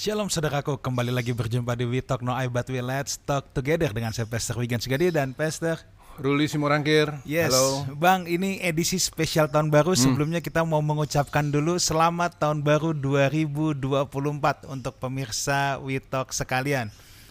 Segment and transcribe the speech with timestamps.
[0.00, 3.92] Shalom saudaraku, kembali lagi berjumpa di We Talk No I But We Let's Talk Together
[3.92, 5.76] dengan saya Pastor Wigan Sugadi dan Pastor
[6.16, 7.20] Ruli Simorangkir.
[7.28, 7.84] Yes, Halo.
[8.00, 9.92] Bang, ini edisi spesial tahun baru.
[9.92, 10.00] Hmm.
[10.00, 16.88] Sebelumnya kita mau mengucapkan dulu selamat tahun baru 2024 untuk pemirsa We Talk sekalian.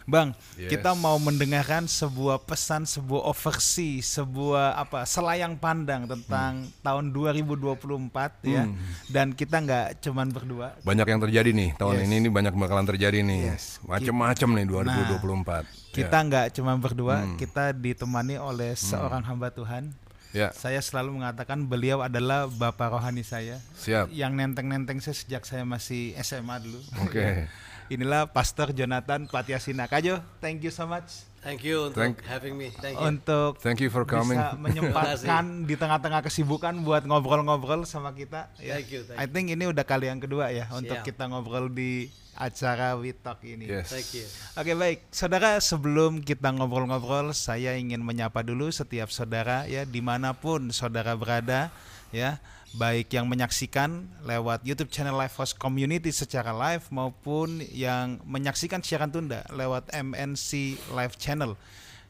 [0.09, 0.73] Bang, Yes.
[0.73, 8.65] kita mau mendengarkan sebuah pesan, sebuah oversi, sebuah apa selayang pandang tentang tahun 2024 ya.
[8.65, 8.75] Hmm.
[9.05, 12.05] Dan kita nggak cuman berdua, Banyak yang terjadi nih tahun Yes.
[12.05, 13.41] ini ini banyak bakalan terjadi nih.
[13.53, 13.77] Yes.
[13.83, 15.63] Macem-macem nih 2024.
[15.89, 17.35] kita nggak cuma berdua, Hmm.
[17.35, 19.93] kita ditemani oleh seorang hamba Tuhan.
[20.29, 20.45] ya.
[20.45, 23.57] ya, Saya selalu mengatakan beliau adalah bapak rohani saya.
[23.73, 24.09] siap.
[24.11, 26.77] yang nenteng-nenteng saya sejak saya masih SMA dulu.
[27.01, 27.45] Oke.
[27.89, 29.89] Inilah Pastor Jonathan Patiasina.
[29.89, 32.67] Kajo, thank you so much Thank you untuk Thank- having me.
[32.83, 33.07] Thank you.
[33.07, 34.35] untuk Thank you for coming.
[34.35, 38.51] bisa menyempatkan di tengah-tengah kesibukan buat ngobrol-ngobrol sama kita.
[38.59, 38.75] Ya.
[38.75, 41.07] Thank you, thank I think ini udah kali yang kedua ya untuk Siap.
[41.07, 43.71] kita ngobrol di acara We Talk ini.
[43.71, 43.87] Yes.
[43.87, 44.27] Thank you.
[44.59, 50.35] Oke baik, saudara sebelum kita ngobrol-ngobrol, saya ingin menyapa dulu setiap saudara ya di mana
[50.35, 51.71] pun saudara berada
[52.11, 52.35] ya,
[52.77, 59.09] baik yang menyaksikan lewat YouTube channel Live House Community secara live maupun yang menyaksikan siaran
[59.09, 61.57] tunda lewat MNC Live Channel.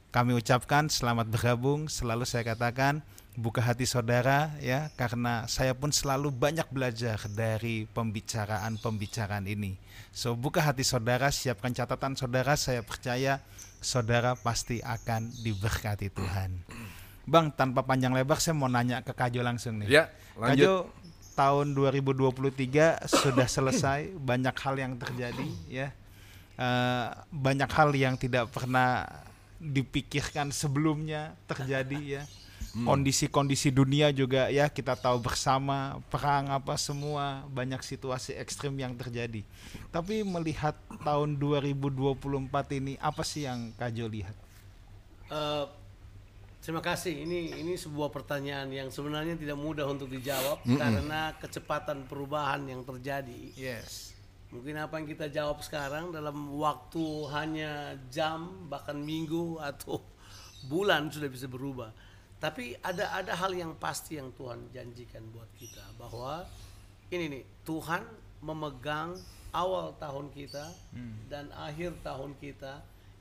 [0.09, 2.99] Kami ucapkan selamat bergabung, selalu saya katakan
[3.39, 9.79] buka hati saudara ya karena saya pun selalu banyak belajar dari pembicaraan-pembicaraan ini.
[10.11, 13.39] So buka hati saudara, siapkan catatan saudara, saya percaya
[13.79, 16.51] saudara pasti akan diberkati Tuhan.
[17.29, 19.87] Bang, tanpa panjang lebar saya mau nanya ke Kajo langsung nih.
[19.87, 20.65] Ya, lanjut.
[20.65, 20.73] Kajo
[21.39, 25.87] tahun 2023 sudah selesai, banyak hal yang terjadi ya.
[26.59, 29.07] Eh, banyak hal yang tidak pernah
[29.61, 32.23] dipikirkan sebelumnya terjadi ya.
[32.69, 39.41] Kondisi-kondisi dunia juga ya kita tahu bersama perang apa semua banyak situasi ekstrim yang terjadi.
[39.89, 42.19] Tapi melihat tahun 2024
[42.77, 44.35] ini apa sih yang Kajo lihat?
[45.31, 45.65] Eh,
[46.61, 47.25] terima kasih.
[47.25, 53.53] Ini ini sebuah pertanyaan yang sebenarnya tidak mudah untuk dijawab karena kecepatan perubahan yang terjadi.
[53.55, 54.13] Yes.
[54.49, 60.01] Mungkin apa yang kita jawab sekarang dalam waktu hanya jam bahkan minggu atau
[60.71, 61.93] bulan sudah bisa berubah.
[62.39, 66.47] Tapi ada ada hal yang pasti yang Tuhan janjikan buat kita bahwa
[67.11, 68.01] ini nih Tuhan
[68.39, 69.19] memegang
[69.51, 70.65] awal tahun kita
[71.27, 72.79] dan akhir tahun kita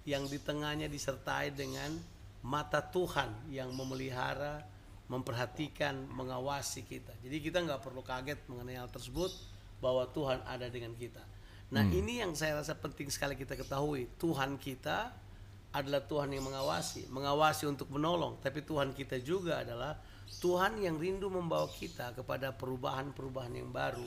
[0.08, 1.92] yang di tengahnya disertai dengan
[2.42, 4.62] mata Tuhan yang memelihara,
[5.08, 7.12] memperhatikan, mengawasi kita.
[7.24, 9.32] Jadi kita nggak perlu kaget mengenai hal tersebut
[9.80, 11.22] bahwa Tuhan ada dengan kita.
[11.68, 14.08] Nah ini yang saya rasa penting sekali kita ketahui.
[14.16, 15.12] Tuhan kita
[15.68, 18.40] adalah Tuhan yang mengawasi, mengawasi untuk menolong.
[18.40, 20.00] Tapi Tuhan kita juga adalah
[20.40, 24.04] Tuhan yang rindu membawa kita kepada perubahan-perubahan yang baru,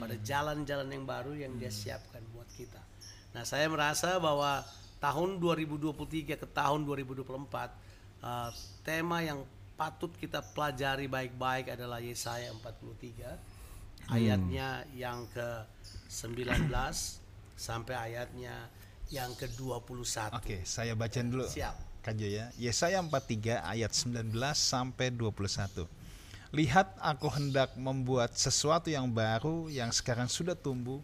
[0.00, 2.80] pada jalan-jalan yang baru yang Dia siapkan buat kita.
[3.32, 4.64] Nah saya merasa bahwa
[5.02, 7.26] tahun 2023 ke tahun 2024
[8.22, 8.50] uh,
[8.86, 9.42] tema yang
[9.74, 15.66] patut kita pelajari baik-baik adalah Yesaya 43 ayatnya yang ke
[16.06, 16.70] 19
[17.58, 18.70] sampai ayatnya
[19.12, 20.32] yang ke-21.
[20.32, 21.44] Oke, saya bacain dulu.
[21.44, 22.02] Siap.
[22.02, 22.50] Kajo ya.
[22.58, 25.86] Yesaya 43 ayat 19 sampai 21.
[26.52, 31.00] Lihat aku hendak membuat sesuatu yang baru yang sekarang sudah tumbuh.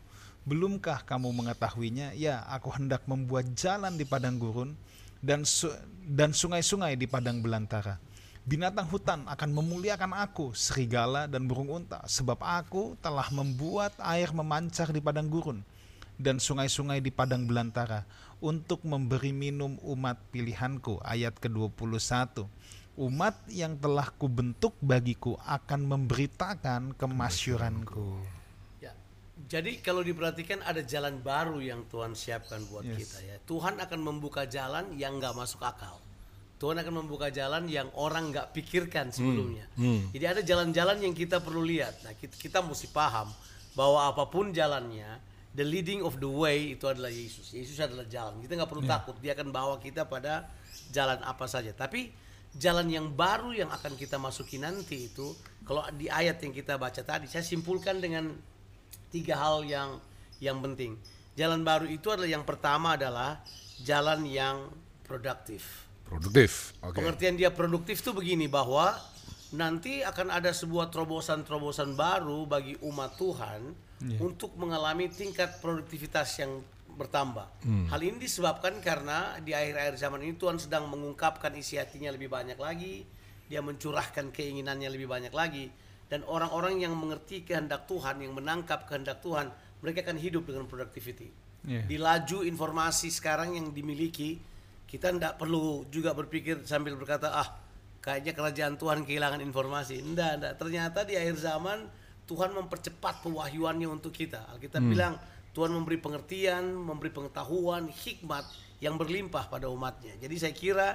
[0.49, 2.17] Belumkah kamu mengetahuinya?
[2.17, 4.73] Ya, aku hendak membuat jalan di padang gurun
[5.21, 5.77] dan su-
[6.09, 8.01] dan sungai-sungai di padang belantara.
[8.49, 14.89] Binatang hutan akan memuliakan aku, serigala dan burung unta, sebab aku telah membuat air memancar
[14.89, 15.61] di padang gurun
[16.17, 18.09] dan sungai-sungai di padang belantara
[18.41, 22.49] untuk memberi minum umat pilihanku ayat ke-21
[22.99, 28.38] umat yang telah kubentuk bagiku akan memberitakan kemasyuranku.
[29.49, 33.01] Jadi kalau diperhatikan ada jalan baru yang Tuhan siapkan buat Yes.
[33.01, 33.37] kita ya.
[33.49, 35.97] Tuhan akan membuka jalan yang nggak masuk akal.
[36.61, 39.65] Tuhan akan membuka jalan yang orang nggak pikirkan sebelumnya.
[40.13, 42.03] Jadi ada jalan-jalan yang kita perlu lihat.
[42.05, 43.31] Nah kita, kita mesti paham
[43.79, 45.23] bahwa apa pun jalannya,
[45.55, 47.55] the leading of the way itu adalah Yesus.
[47.55, 48.43] Yesus adalah jalan.
[48.43, 49.15] Kita nggak perlu takut.
[49.23, 50.51] Dia akan bawa kita pada
[50.91, 51.71] jalan apa saja.
[51.71, 52.11] Tapi
[52.59, 55.31] jalan yang baru yang akan kita masuki nanti itu,
[55.63, 58.35] kalau di ayat yang kita baca tadi, saya simpulkan dengan
[59.09, 60.01] tiga hal yang
[60.39, 60.97] yang penting.
[61.35, 63.43] Jalan baru itu adalah yang pertama adalah
[63.83, 64.71] jalan yang
[65.07, 65.87] produktif.
[66.03, 66.75] Produktif.
[66.83, 66.99] Oke.
[66.99, 68.97] Pengertian dia produktif itu begini bahwa
[69.55, 73.61] nanti akan ada sebuah terobosan-terobosan baru bagi umat Tuhan
[74.23, 76.63] untuk mengalami tingkat produktivitas yang
[76.99, 77.47] bertambah.
[77.91, 82.59] Hal ini disebabkan karena di akhir-akhir zaman ini Tuhan sedang mengungkapkan isi hatinya lebih banyak
[82.59, 83.07] lagi,
[83.47, 85.71] dia mencurahkan keinginannya lebih banyak lagi
[86.09, 89.53] dan orang-orang yang mengerti kehendak Tuhan, yang menangkap kehendak Tuhan,
[89.85, 91.29] mereka akan hidup dengan productivity.
[91.69, 91.85] Iya.
[91.85, 94.41] Di laju informasi sekarang yang dimiliki,
[94.89, 97.49] kita tidak perlu juga berpikir sambil berkata, ah
[98.01, 100.01] kayaknya kerajaan Tuhan kehilangan informasi.
[100.01, 100.55] Enggak, enggak.
[100.57, 101.85] Ternyata di akhir zaman
[102.25, 104.49] Tuhan mempercepat pewahyuannya untuk kita.
[104.57, 105.15] Alkitab bilang
[105.53, 108.49] Tuhan memberi pengertian, memberi pengetahuan, hikmat
[108.81, 110.17] yang berlimpah pada umatnya.
[110.23, 110.89] Jadi saya kira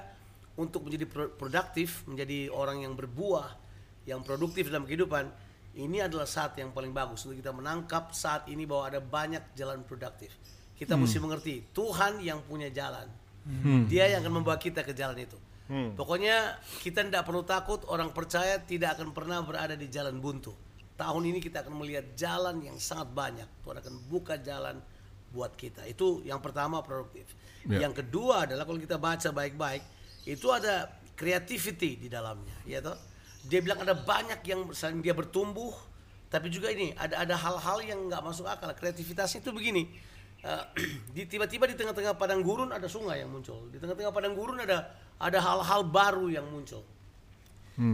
[0.57, 3.62] untuk menjadi pro- produktif, menjadi orang yang berbuah,
[4.03, 5.31] yang produktif dalam kehidupan,
[5.73, 9.81] ini adalah saat yang paling bagus untuk kita menangkap saat ini bahwa ada banyak jalan
[9.81, 10.29] produktif.
[10.77, 13.07] Kita mesti mengerti Tuhan yang punya jalan.
[13.89, 15.39] Dia yang akan membawa kita ke jalan itu.
[15.97, 20.53] Pokoknya kita tidak perlu takut orang percaya tidak akan pernah berada di jalan buntu.
[20.93, 23.49] Tahun ini kita akan melihat jalan yang sangat banyak.
[23.65, 24.77] Tuhan akan buka jalan
[25.33, 25.89] buat kita.
[25.89, 27.33] Itu yang pertama produktif.
[27.65, 27.89] Ya.
[27.89, 29.81] Yang kedua adalah kalau kita baca baik-baik,
[30.29, 32.95] itu ada creativity di dalamnya, ya toh.
[33.47, 35.75] Dia bilang ada banyak yang selain dia bertumbuh,
[36.31, 38.71] tapi juga ini ada ada hal-hal yang nggak masuk akal.
[38.75, 39.83] Kreativitasnya itu begini.
[41.15, 43.63] di tiba-tiba di tengah-tengah padang gurun ada sungai yang muncul.
[43.71, 46.83] Di tengah-tengah padang gurun ada ada hal-hal baru yang muncul.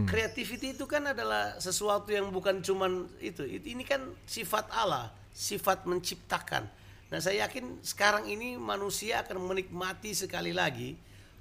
[0.04, 3.46] Creativity itu kan adalah sesuatu yang bukan cuman itu.
[3.48, 6.68] It- Ini kan sifat Allah, sifat menciptakan.
[7.10, 10.94] Nah, saya yakin sekarang ini manusia akan menikmati sekali lagi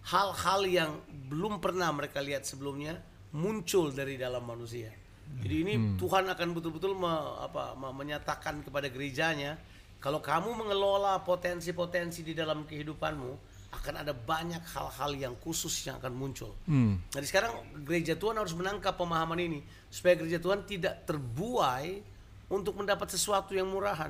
[0.08, 0.92] hal-hal yang
[1.28, 2.98] belum pernah mereka lihat sebelumnya
[3.34, 4.90] muncul dari dalam manusia.
[5.30, 9.62] Jadi ini Tuhan akan betul-betul me- apa, me- menyatakan kepada gerejanya
[10.02, 13.31] kalau kamu mengelola potensi-potensi di dalam kehidupanmu
[13.70, 16.58] akan ada banyak hal-hal yang khusus yang akan muncul.
[17.14, 17.54] Jadi sekarang
[17.86, 19.62] gereja Tuhan harus menangkap pemahaman ini
[19.94, 22.02] supaya gereja Tuhan tidak terbuai
[22.50, 24.10] untuk mendapat sesuatu yang murahan,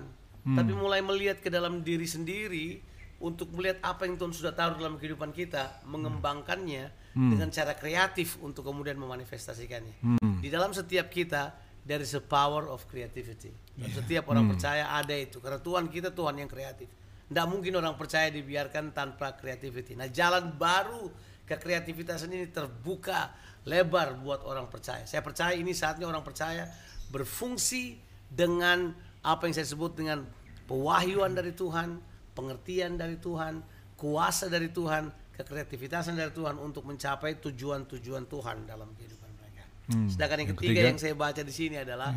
[0.55, 2.79] tapi mulai melihat ke dalam diri sendiri
[3.19, 8.67] untuk melihat apa yang Tuhan sudah taruh dalam kehidupan kita, mengembangkannya dengan cara kreatif untuk
[8.67, 10.19] kemudian memanifestasikannya.
[10.39, 13.49] Di dalam setiap kita there is a power of creativity.
[13.73, 16.87] Dan setiap orang percaya ada itu karena Tuhan kita Tuhan yang kreatif.
[17.29, 19.93] Tidak mungkin orang percaya dibiarkan tanpa creativity.
[19.93, 21.13] Nah, jalan baru
[21.45, 23.29] ke kreativitas ini terbuka
[23.69, 25.05] lebar buat orang percaya.
[25.05, 26.65] Saya percaya ini saatnya orang percaya
[27.13, 30.25] berfungsi dengan apa yang saya sebut dengan
[30.69, 32.01] pewahyuan dari Tuhan,
[32.33, 33.61] pengertian dari Tuhan,
[33.97, 35.09] kuasa dari Tuhan,
[35.39, 39.63] kekreativitasan dari Tuhan untuk mencapai tujuan-tujuan Tuhan dalam kehidupan mereka.
[40.11, 40.89] Sedangkan yang Yang ketiga, ketiga.
[40.91, 42.11] yang saya baca di sini adalah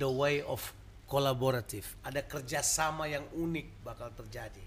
[0.00, 0.64] the way of
[1.04, 2.00] kolaboratif.
[2.00, 4.64] Ada kerjasama yang unik bakal terjadi.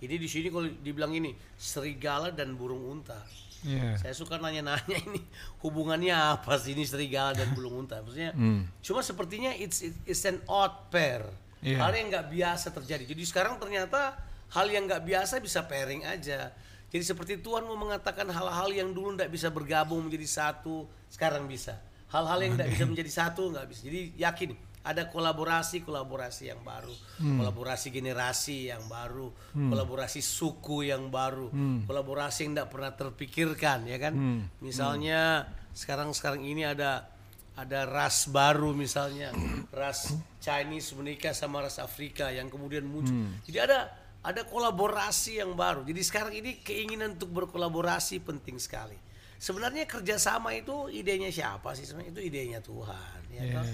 [0.00, 3.18] Ini di sini kalau dibilang ini serigala dan burung unta.
[3.60, 4.00] Iya.
[4.00, 5.20] Saya suka nanya-nanya ini
[5.60, 8.00] hubungannya apa sih ini serigala dan burung unta?
[8.00, 8.32] Maksudnya
[8.86, 11.20] cuma sepertinya it's it's an odd pair.
[11.60, 11.84] Iya.
[11.84, 13.04] Hal yang nggak biasa terjadi.
[13.12, 14.16] Jadi sekarang ternyata
[14.56, 16.48] hal yang nggak biasa bisa pairing aja.
[16.90, 21.78] Jadi seperti Tuhan mau mengatakan hal-hal yang dulu nggak bisa bergabung menjadi satu, sekarang bisa.
[22.10, 23.80] Hal-hal yang nggak bisa menjadi satu nggak bisa.
[23.86, 24.50] Jadi yakin
[24.80, 26.90] ada kolaborasi kolaborasi yang baru,
[27.20, 31.52] kolaborasi generasi yang baru, kolaborasi suku yang baru,
[31.84, 34.14] kolaborasi yang tidak pernah terpikirkan ya kan.
[34.64, 35.46] Misalnya
[35.76, 37.06] sekarang sekarang ini ada
[37.60, 39.36] ada ras baru misalnya.
[39.68, 43.12] Ras Chinese menikah sama ras Afrika yang kemudian muncul.
[43.44, 45.80] Jadi ada ada kolaborasi yang baru.
[45.82, 48.96] Jadi sekarang ini keinginan untuk berkolaborasi penting sekali.
[49.40, 51.88] Sebenarnya kerjasama itu idenya siapa sih?
[51.88, 53.20] Sebenarnya itu idenya Tuhan.
[53.32, 53.64] Ya toh?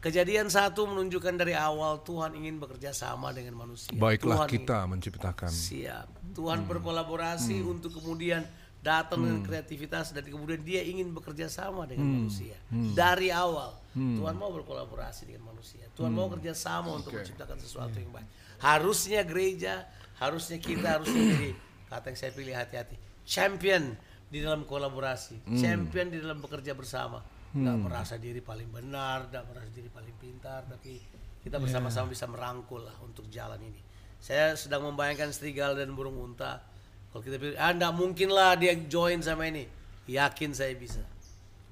[0.00, 3.92] Kejadian satu menunjukkan dari awal Tuhan ingin bekerja sama dengan manusia.
[3.92, 5.52] Baiklah Tuhan ingin- kita menciptakan.
[5.52, 6.08] Siap.
[6.32, 8.48] Tuhan berkolaborasi untuk kemudian
[8.80, 12.56] datang dengan kreativitas dan kemudian dia ingin bekerja sama dengan manusia
[12.96, 13.76] dari awal.
[13.92, 15.84] Tuhan mau berkolaborasi dengan manusia.
[15.92, 18.28] Tuhan mau kerja sama untuk menciptakan sesuatu yang baik.
[18.60, 19.84] Harusnya gereja,
[20.16, 21.50] harusnya kita harusnya jadi
[21.90, 22.96] kata yang saya pilih hati-hati.
[23.26, 23.92] Champion
[24.30, 27.20] di dalam kolaborasi, champion di dalam bekerja bersama.
[27.50, 31.02] Nggak merasa diri paling benar, nggak merasa diri paling pintar, tapi
[31.42, 33.82] kita bersama-sama bisa merangkul lah untuk jalan ini.
[34.20, 36.62] Saya sedang membayangkan serigala dan burung unta.
[37.10, 39.66] Kalau kita pikir, ah nggak mungkin lah dia join sama ini.
[40.06, 41.02] Yakin saya bisa.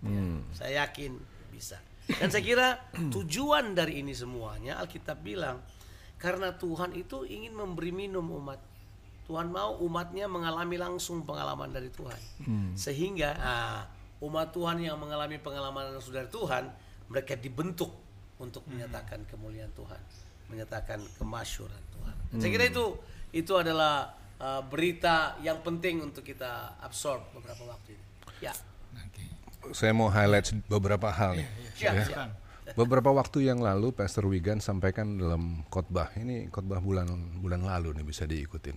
[0.03, 0.23] Ya,
[0.55, 1.15] saya yakin
[1.51, 1.79] bisa.
[2.09, 2.67] Dan saya kira
[3.15, 5.63] tujuan dari ini semuanya Alkitab bilang
[6.19, 8.59] karena Tuhan itu ingin memberi minum umat.
[9.29, 12.21] Tuhan mau umatnya mengalami langsung pengalaman dari Tuhan.
[12.75, 13.85] Sehingga ah,
[14.25, 16.67] umat Tuhan yang mengalami pengalaman langsung dari Tuhan,
[17.13, 17.93] mereka dibentuk
[18.39, 20.01] untuk menyatakan kemuliaan Tuhan,
[20.51, 22.15] menyatakan kemasyuran Tuhan.
[22.41, 22.85] Saya kira itu
[23.37, 28.05] itu adalah uh, berita yang penting untuk kita absorb beberapa waktu ini.
[28.43, 28.55] Ya.
[29.75, 31.49] Saya mau highlight beberapa hal nih.
[31.77, 32.05] Siap, ya.
[32.07, 32.29] siap.
[32.77, 36.13] Beberapa waktu yang lalu Pastor Wigan sampaikan dalam khotbah.
[36.15, 37.09] Ini khotbah bulan
[37.41, 38.77] bulan lalu nih bisa diikutin.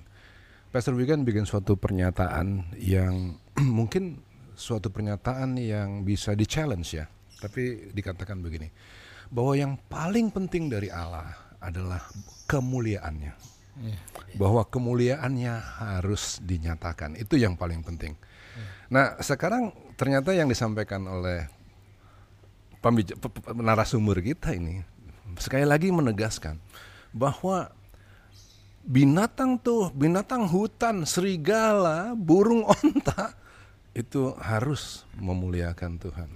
[0.71, 4.23] Pastor Wigan bikin suatu pernyataan yang mungkin
[4.55, 7.05] suatu pernyataan yang bisa di-challenge ya.
[7.41, 8.69] Tapi dikatakan begini,
[9.33, 11.99] bahwa yang paling penting dari Allah adalah
[12.45, 13.33] kemuliaannya.
[14.35, 17.15] Bahwa kemuliaannya harus dinyatakan.
[17.17, 18.15] Itu yang paling penting.
[18.91, 21.47] Nah, sekarang ternyata yang disampaikan oleh
[23.55, 24.81] narasumber kita ini
[25.37, 26.57] sekali lagi menegaskan
[27.13, 27.71] bahwa
[28.83, 33.37] binatang tuh, binatang hutan, serigala, burung onta
[33.93, 36.29] itu harus memuliakan Tuhan.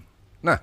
[0.44, 0.60] Nah,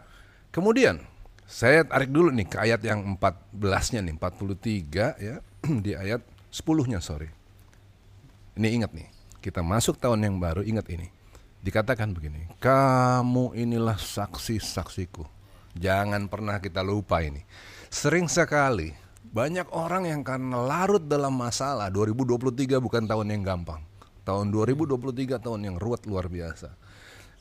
[0.53, 1.03] kemudian
[1.45, 5.37] saya tarik dulu nih ke ayat yang 14-nya nih, 43 ya,
[5.85, 7.33] di ayat 10-nya sorry.
[8.61, 9.09] Ini ingat nih,
[9.41, 11.09] kita masuk tahun yang baru, ingat ini.
[11.65, 15.25] Dikatakan begini, kamu inilah saksi-saksiku.
[15.73, 17.41] Jangan pernah kita lupa ini.
[17.89, 18.93] Sering sekali
[19.33, 23.81] banyak orang yang karena larut dalam masalah 2023 bukan tahun yang gampang.
[24.29, 26.77] Tahun 2023 tahun yang ruwet luar biasa.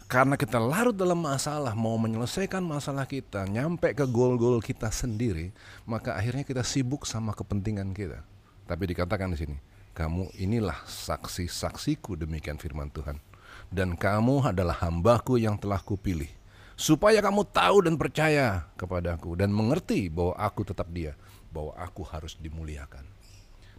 [0.08, 5.56] Karena kita larut dalam masalah, mau menyelesaikan masalah kita, nyampe ke goal-goal kita sendiri,
[5.88, 8.24] maka akhirnya kita sibuk sama kepentingan kita.
[8.72, 9.58] Tapi dikatakan di sini,
[9.92, 13.20] kamu inilah saksi-saksiku demikian firman Tuhan.
[13.68, 16.32] Dan kamu adalah hambaku yang telah kupilih.
[16.80, 21.20] Supaya kamu tahu dan percaya kepadaku dan mengerti bahwa aku tetap dia,
[21.52, 23.04] bahwa aku harus dimuliakan.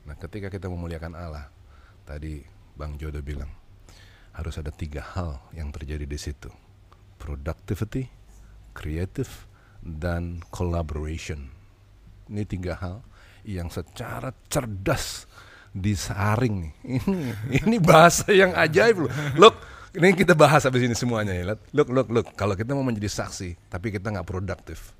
[0.04, 1.49] Nah ketika kita memuliakan Allah,
[2.04, 2.44] tadi
[2.76, 3.49] Bang Jodo bilang,
[4.37, 6.52] harus ada tiga hal yang terjadi di situ.
[7.16, 8.12] Productivity,
[8.76, 9.49] creative,
[9.80, 11.49] dan collaboration.
[12.28, 13.00] Ini tiga hal
[13.46, 15.26] yang secara cerdas
[15.72, 16.75] disaring nih.
[17.00, 17.20] Ini
[17.64, 19.12] ini bahasa yang ajaib loh.
[19.40, 19.56] Look,
[19.96, 21.56] ini kita bahas habis ini semuanya ya.
[21.72, 22.26] Look, look, look.
[22.37, 24.92] Kalau kita mau menjadi saksi, tapi kita nggak produktif,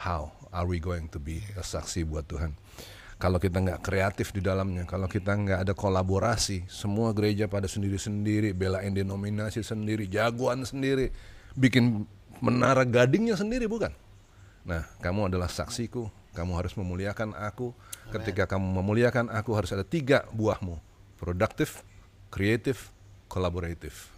[0.00, 2.52] how are we going to be a saksi buat Tuhan?
[3.18, 8.54] Kalau kita nggak kreatif di dalamnya, kalau kita nggak ada kolaborasi, semua gereja pada sendiri-sendiri,
[8.54, 11.10] belain denominasi sendiri, jagoan sendiri,
[11.58, 12.06] bikin
[12.38, 13.90] menara gadingnya sendiri bukan?
[14.62, 16.06] Nah, kamu adalah saksiku,
[16.38, 17.74] kamu harus memuliakan aku.
[18.14, 20.78] Ketika kamu memuliakan aku harus ada tiga buahmu,
[21.18, 21.82] produktif,
[22.30, 22.94] kreatif,
[23.26, 24.08] kolaboratif.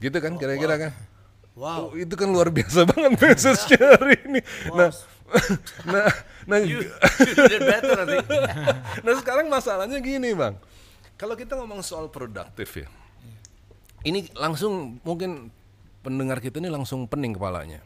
[0.00, 0.92] Gitu kan kira-kira kan?
[1.52, 1.92] Wow.
[1.92, 4.40] Oh, itu kan luar biasa banget message hari ini.
[4.72, 4.88] Nah,
[5.92, 6.08] nah,
[6.48, 6.80] nah, You,
[7.28, 8.26] you did better, I think.
[9.04, 10.56] nah sekarang masalahnya gini bang,
[11.20, 12.88] kalau kita ngomong soal produktif ya,
[14.04, 15.52] ini langsung mungkin
[16.00, 17.84] pendengar kita ini langsung pening kepalanya,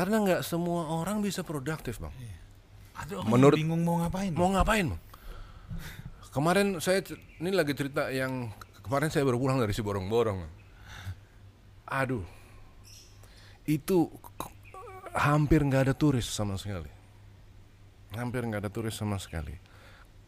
[0.00, 2.08] karena nggak semua orang bisa produktif bang.
[2.96, 4.32] Ada orang Menurut- bingung mau ngapain.
[4.32, 5.02] Mau ngapain bang?
[6.32, 7.04] Kemarin saya
[7.36, 8.48] ini lagi cerita yang
[8.80, 10.40] kemarin saya baru pulang dari si borong-borong.
[11.84, 12.24] Aduh,
[13.68, 14.08] itu
[15.12, 16.88] hampir nggak ada turis sama sekali.
[18.16, 19.52] Hampir nggak ada turis sama sekali.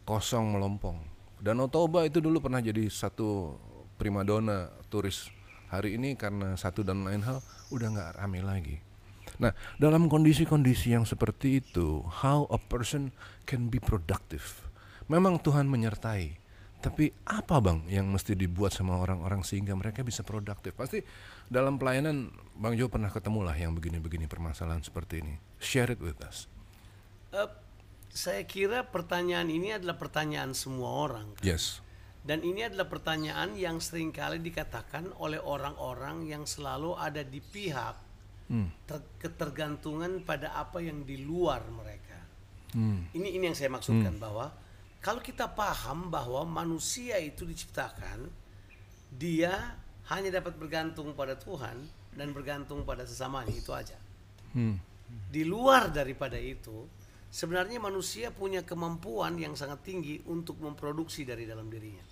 [0.04, 1.00] Kosong melompong.
[1.40, 3.56] Danau Toba itu dulu pernah jadi satu
[3.96, 5.32] primadona turis.
[5.72, 7.40] Hari ini karena satu dan lain hal
[7.72, 8.91] udah nggak ramai lagi.
[9.42, 13.10] Nah, dalam kondisi-kondisi yang seperti itu, how a person
[13.42, 14.70] can be productive.
[15.10, 16.38] Memang Tuhan menyertai.
[16.82, 20.74] Tapi apa bang yang mesti dibuat sama orang-orang sehingga mereka bisa produktif?
[20.74, 20.98] Pasti
[21.46, 25.38] dalam pelayanan Bang Jo pernah ketemu lah yang begini-begini permasalahan seperti ini.
[25.62, 26.50] Share it with us.
[27.32, 27.48] eh,
[28.10, 31.38] saya kira pertanyaan ini adalah pertanyaan semua orang.
[31.38, 31.46] kan?
[31.46, 31.78] Yes.
[32.22, 38.11] Dan ini adalah pertanyaan yang sering kali dikatakan oleh orang-orang yang selalu ada di pihak
[38.86, 42.18] ter- ketergantungan pada apa yang di luar mereka.
[43.12, 44.48] Ini ini yang saya maksudkan bahwa
[45.02, 48.30] kalau kita paham bahwa manusia itu diciptakan
[49.12, 49.76] dia
[50.08, 51.76] hanya dapat bergantung pada Tuhan
[52.16, 53.96] dan bergantung pada sesamanya itu aja.
[54.56, 54.80] Hmm.
[55.28, 56.88] Di luar daripada itu,
[57.28, 62.04] sebenarnya manusia punya kemampuan yang sangat tinggi untuk memproduksi dari dalam dirinya.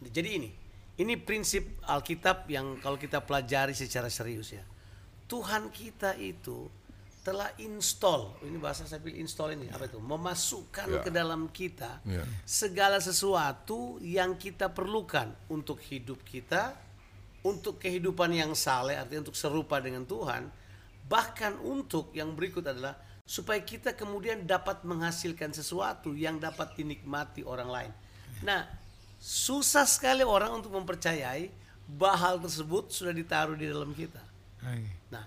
[0.00, 0.50] Jadi ini,
[0.96, 4.64] ini prinsip Alkitab yang kalau kita pelajari secara serius ya.
[5.28, 6.66] Tuhan kita itu
[7.20, 10.00] telah install, ini bahasa saya pilih install ini apa itu?
[10.00, 11.00] Memasukkan Ya.
[11.04, 12.24] ke dalam kita Ya.
[12.48, 16.72] segala sesuatu yang kita perlukan untuk hidup kita,
[17.44, 20.48] untuk kehidupan yang saleh, artinya untuk serupa dengan Tuhan,
[21.04, 22.96] bahkan untuk yang berikut adalah
[23.28, 27.92] supaya kita kemudian dapat menghasilkan sesuatu yang dapat dinikmati orang lain.
[28.40, 28.64] Nah,
[29.20, 31.52] susah sekali orang untuk mempercayai
[31.84, 34.20] bahwa hal tersebut sudah ditaruh di dalam kita.
[34.62, 34.82] Hai.
[35.10, 35.24] Nah,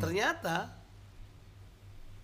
[0.00, 0.72] ternyata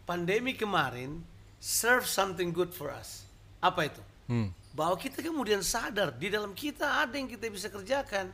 [0.02, 1.22] pandemi kemarin
[1.62, 3.24] serve something good for us.
[3.62, 4.02] Apa itu?
[4.72, 8.32] Bahwa kita kemudian sadar di dalam kita ada yang kita bisa kerjakan.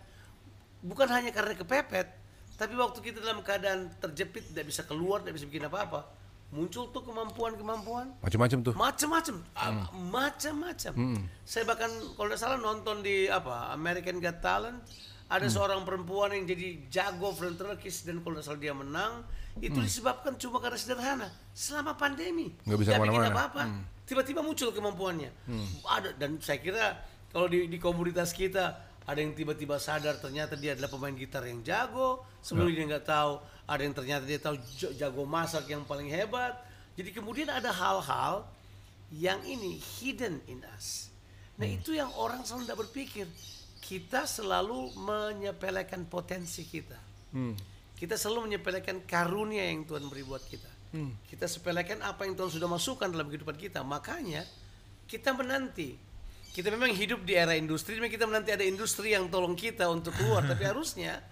[0.79, 2.07] Bukan hanya karena kepepet,
[2.55, 6.07] tapi waktu kita dalam keadaan terjepit tidak bisa keluar, tidak bisa bikin apa-apa,
[6.55, 8.73] muncul tuh kemampuan-kemampuan Macam-macam tuh.
[8.79, 10.93] macam-macam Ah, macam-macam
[11.45, 14.79] saya bahkan kalau tidak salah nonton di apa American Got Talent
[15.29, 19.23] ada seorang perempuan yang jadi jago ventriloquist dan kalau salah dia menang
[19.61, 23.35] itu disebabkan cuma karena sederhana selama pandemi Nggak bisa bikin ke mana-mana.
[23.35, 23.63] apa-apa
[24.09, 25.31] tiba-tiba muncul kemampuannya.
[25.85, 26.97] Ada dan saya kira
[27.29, 31.61] kalau di, di komunitas kita ada yang tiba-tiba sadar ternyata dia adalah pemain gitar yang
[31.61, 33.33] jago, sebelumnya dia nggak tahu.
[33.69, 34.57] Ada yang ternyata dia tahu
[34.97, 36.57] jago masak yang paling hebat.
[36.97, 38.49] Jadi kemudian ada hal-hal
[39.13, 41.13] yang ini hidden in us.
[41.57, 43.27] Nah itu yang orang selalu tidak berpikir.
[43.89, 47.01] Kita selalu menyepelekan potensi kita.
[47.97, 50.69] Kita selalu menyepelekan karunia yang Tuhan beri buat kita.
[51.25, 53.81] Kita sepelekan apa yang Tuhan sudah masukkan dalam kehidupan kita.
[53.81, 54.45] Makanya
[55.09, 55.97] kita menanti.
[56.53, 60.13] Kita memang hidup di era industri, memang kita menanti ada industri yang tolong kita untuk
[60.21, 60.45] keluar.
[60.45, 61.25] Tapi harusnya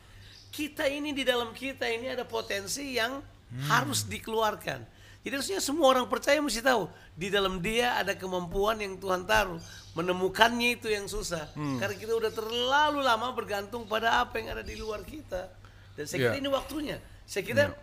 [0.49, 3.21] kita ini di dalam kita ini ada potensi yang
[3.69, 4.96] harus dikeluarkan.
[5.27, 6.87] Jadi harusnya semua orang percaya mesti tahu
[7.19, 9.59] di dalam dia ada kemampuan yang Tuhan taruh.
[9.99, 11.51] Menemukannya itu yang susah.
[11.83, 15.51] Karena kita udah terlalu lama bergantung pada apa yang ada di luar kita.
[15.99, 16.39] Dan saya kira Ya.
[16.39, 16.97] ini waktunya.
[17.27, 17.75] Saya kira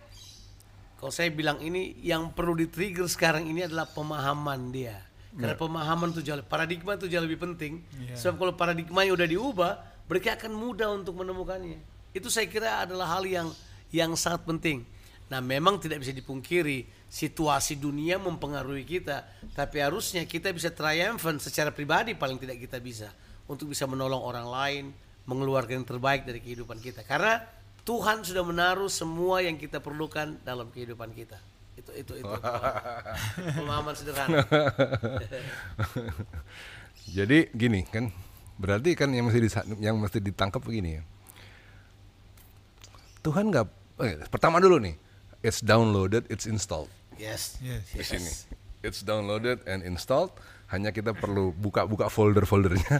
[0.95, 5.03] kalau saya bilang ini yang perlu di-trigger sekarang ini adalah pemahaman dia.
[5.35, 7.83] Karena pemahaman itu jauh, paradigma itu jauh lebih penting.
[8.15, 9.71] Sebab kalau paradigmanya udah diubah,
[10.07, 11.75] mereka akan mudah untuk menemukannya.
[12.15, 13.51] Itu saya kira adalah hal yang
[13.91, 14.87] yang sangat penting.
[15.33, 19.25] Nah, memang tidak bisa dipungkiri situasi dunia mempengaruhi kita,
[19.57, 23.09] tapi harusnya kita bisa triumphant secara pribadi paling tidak kita bisa
[23.49, 24.83] untuk bisa menolong orang lain,
[25.25, 27.01] mengeluarkan yang terbaik dari kehidupan kita.
[27.01, 27.41] Karena
[27.81, 31.41] Tuhan sudah menaruh semua yang kita perlukan dalam kehidupan kita.
[31.81, 32.29] Itu itu itu
[33.57, 34.45] pemahaman sederhana.
[37.17, 38.13] Jadi gini kan,
[38.61, 39.49] berarti kan yang mesti
[39.81, 41.03] yang mesti ditangkap begini ya.
[43.25, 43.65] Tuhan nggak,
[44.03, 44.95] eh, pertama dulu nih,
[45.43, 47.59] it's downloaded, it's installed Yes.
[47.61, 47.85] Yes.
[47.93, 48.31] di sini.
[48.83, 50.33] It's downloaded and installed.
[50.67, 52.97] Hanya kita perlu buka-buka folder-foldernya.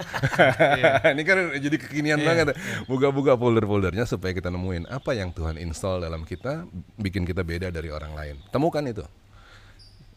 [1.17, 2.53] Ini kan jadi kekinian banget.
[2.85, 6.69] Buka-buka folder-foldernya supaya kita nemuin apa yang Tuhan install dalam kita,
[7.01, 8.35] bikin kita beda dari orang lain.
[8.53, 9.01] Temukan itu.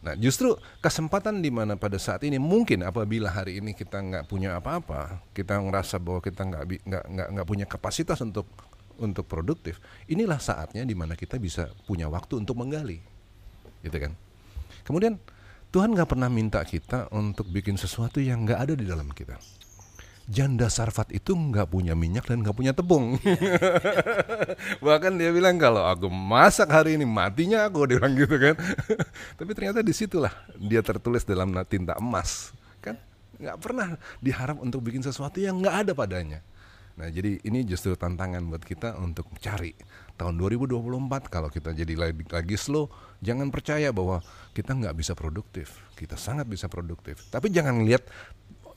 [0.05, 4.55] Nah, justru kesempatan di mana pada saat ini mungkin apabila hari ini kita nggak punya
[4.61, 8.45] apa-apa, kita ngerasa bahwa kita nggak nggak nggak punya kapasitas untuk
[8.99, 9.81] untuk produktif.
[10.09, 13.01] Inilah saatnya di mana kita bisa punya waktu untuk menggali,
[13.85, 14.13] gitu kan?
[14.83, 15.19] Kemudian
[15.67, 19.35] Tuhan nggak pernah minta kita untuk bikin sesuatu yang nggak ada di dalam kita.
[20.27, 23.15] Janda Sarfat itu nggak punya minyak dan nggak punya tepung.
[24.85, 28.55] Bahkan dia bilang kalau aku masak hari ini matinya aku dia bilang gitu kan.
[29.39, 32.51] Tapi ternyata di situlah dia tertulis dalam tinta emas
[32.83, 32.99] kan.
[33.39, 33.87] Nggak pernah
[34.19, 36.39] diharap untuk bikin sesuatu yang nggak ada padanya.
[36.97, 39.77] Nah jadi ini justru tantangan buat kita untuk cari
[40.17, 42.89] tahun 2024 kalau kita jadi lagi, lagi slow
[43.21, 44.25] jangan percaya bahwa
[44.57, 45.77] kita nggak bisa produktif.
[45.93, 47.21] Kita sangat bisa produktif.
[47.29, 48.01] Tapi jangan lihat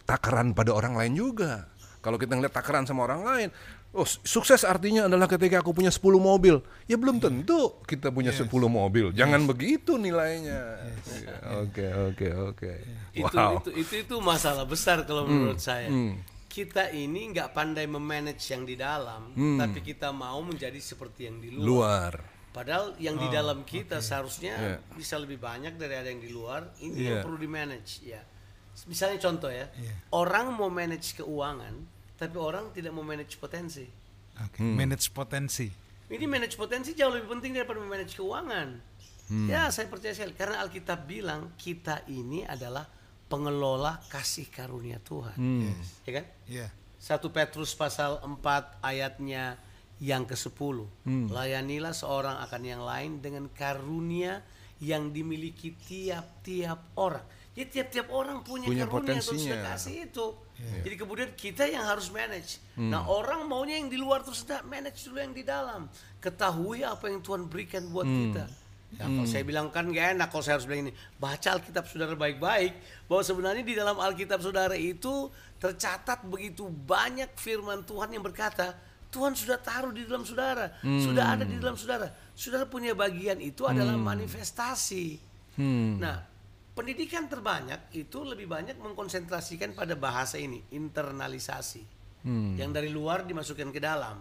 [0.04, 1.64] takaran pada orang lain juga.
[2.00, 3.48] Kalau kita ngeliat takaran sama orang lain
[3.90, 6.62] oh sukses artinya adalah ketika aku punya 10 mobil.
[6.86, 9.10] Ya belum tentu kita punya 10 mobil.
[9.16, 10.78] Jangan begitu nilainya.
[11.08, 12.72] Iya, oke oke oke.
[13.16, 13.58] Itu, wow.
[13.64, 15.88] itu itu itu masalah besar kalau menurut saya.
[16.50, 21.54] Kita ini nggak pandai memanage yang di dalam, tapi kita mau menjadi seperti yang di
[21.54, 21.62] luar.
[21.64, 22.14] luar
[22.50, 26.74] Padahal yang di dalam kita seharusnya bisa lebih banyak dari ada yang di luar.
[26.82, 27.22] Ini yang Iya.
[27.22, 28.18] perlu di manage ya.
[28.90, 29.94] Misalnya contoh ya, Iya.
[30.10, 31.74] orang mau manage keuangan,
[32.18, 33.86] tapi orang tidak mau manage potensi.
[34.42, 35.70] Oke, manage potensi.
[36.10, 38.82] Ini manage potensi jauh lebih penting daripada manage keuangan.
[39.46, 42.82] Ya, saya percaya sekali karena Alkitab bilang kita ini adalah
[43.30, 45.38] pengelola kasih karunia Tuhan.
[46.04, 46.26] Ya kan?
[46.50, 46.68] Iya.
[47.00, 49.56] 1 Petrus pasal 4 ayatnya
[50.02, 50.84] yang ke-10.
[51.30, 54.42] Layanilah seorang akan yang lain dengan karunia
[54.82, 57.24] yang dimiliki tiap-tiap orang.
[57.50, 59.42] Jadi tiap-tiap orang punya, Punya karunia Tuhan potensinya.
[59.44, 60.26] sudah kasih itu.
[60.60, 62.60] Jadi kemudian kita yang harus manage.
[62.76, 65.88] Nah orang maunya yang di luar terus tidak manage dulu yang di dalam.
[66.20, 68.44] Ketahui apa yang Tuhan berikan buat kita.
[68.98, 70.92] Ya, kalau saya bilang kan gak enak kalau saya harus bilang ini.
[71.16, 72.74] Baca Alkitab saudara baik-baik.
[73.06, 75.30] Bahwa sebenarnya di dalam Alkitab saudara itu
[75.62, 78.74] tercatat begitu banyak firman Tuhan yang berkata.
[79.10, 80.74] Tuhan sudah taruh di dalam saudara.
[80.82, 82.10] Sudah ada di dalam saudara.
[82.34, 85.18] Saudara punya bagian itu adalah manifestasi.
[85.98, 86.22] Nah,
[86.74, 91.82] pendidikan terbanyak itu lebih banyak mengkonsentrasikan pada bahasa ini, internalisasi.
[92.58, 94.18] Yang dari luar dimasukkan ke dalam.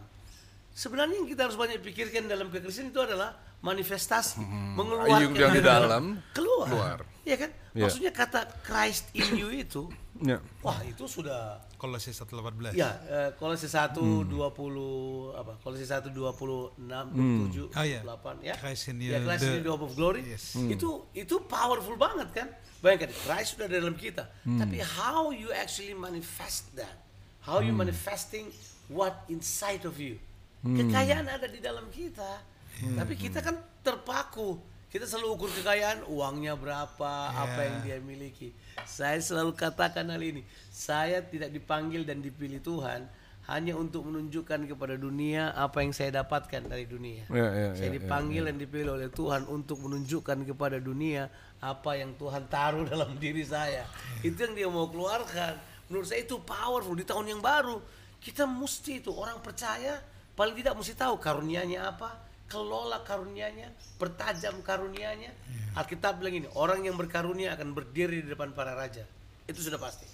[0.73, 4.39] Sebenarnya yang kita harus banyak pikirkan dalam kekristenan itu adalah manifestasi,
[4.75, 6.67] mengeluarkan Yang di dalam, keluar.
[6.67, 6.99] keluar.
[7.23, 7.51] Iya kan?
[7.75, 7.83] Iya.
[7.85, 9.85] Maksudnya kata Christ in you itu,
[10.17, 10.39] ya.
[10.63, 12.73] wah itu sudah Kolose 1:18.
[12.73, 15.55] Ya, eh, Kolose 1 20 apa?
[15.61, 18.01] Kolose 1 26 27 Oh, iya.
[18.03, 18.55] 8 ya.
[18.57, 20.23] Christ in you, ya, Christ in the- you, the hope of glory.
[20.25, 20.55] Yes.
[20.55, 22.47] Itu itu powerful banget kan?
[22.79, 24.23] Bayangkan Christ sudah ada dalam kita.
[24.43, 26.95] Tapi how you actually manifest that?
[27.43, 28.49] How you manifesting
[28.87, 30.15] what inside of you?
[30.63, 32.43] Kekayaan ada di dalam kita.
[32.79, 34.59] Tapi kita kan terpaku.
[34.89, 38.57] Kita selalu ukur kekayaan, uangnya berapa, apa yang dia miliki.
[38.89, 40.41] Saya selalu katakan hal ini.
[40.73, 43.05] Saya tidak dipanggil dan dipilih Tuhan
[43.49, 47.25] hanya untuk menunjukkan kepada dunia apa yang saya dapatkan dari dunia.
[47.33, 52.13] Ya, ya, saya ya, dipanggil dan dipilih oleh Tuhan untuk menunjukkan kepada dunia apa yang
[52.13, 53.89] Tuhan taruh dalam diri saya.
[54.21, 55.57] Itu yang dia mau keluarkan.
[55.89, 57.81] Menurut saya itu powerful di tahun yang baru.
[58.21, 59.97] Kita mesti itu orang percaya
[60.37, 63.69] paling tidak mesti tahu karunianya apa, kelola karunianya,
[64.01, 65.31] pertajam karunianya.
[65.77, 69.05] Alkitab bilang ini, orang yang berkarunia akan berdiri di depan para raja.
[69.45, 70.09] Itu sudah pasti.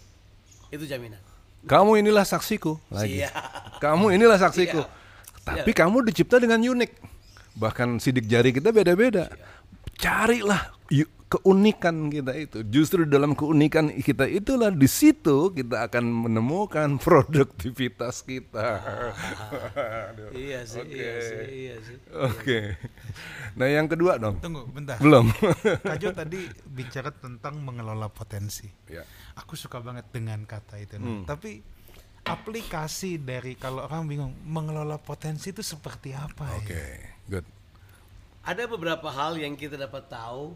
[0.69, 1.19] Itu jaminan.
[1.65, 3.25] Kamu inilah saksiku lagi.
[3.25, 3.81] Siap.
[3.81, 4.85] Kamu inilah saksiku.
[4.85, 5.43] Siap.
[5.45, 6.91] Tapi kamu dicipta dengan unik.
[7.55, 9.31] Bahkan sidik jari kita beda-beda.
[9.95, 10.75] Carilah
[11.25, 12.61] keunikan kita itu.
[12.69, 18.81] Justru dalam keunikan kita itulah di situ kita akan menemukan produktivitas kita.
[20.13, 20.29] Aduh.
[20.45, 21.97] Iya sih, iya sih, iya sih.
[22.13, 22.75] Oke.
[23.55, 24.37] Nah, yang kedua dong.
[24.43, 24.99] Tunggu bentar.
[24.99, 25.31] Belum.
[25.87, 28.67] Kak Jo tadi bicara tentang mengelola potensi.
[28.91, 29.01] ya.
[29.39, 30.99] Aku suka banget dengan kata itu.
[30.99, 31.63] Nah, Tapi
[32.25, 36.85] aplikasi dari kalau orang bingung mengelola potensi itu seperti apa Oke, ya?
[37.29, 37.45] good.
[38.45, 40.53] Ada beberapa hal yang kita dapat tahu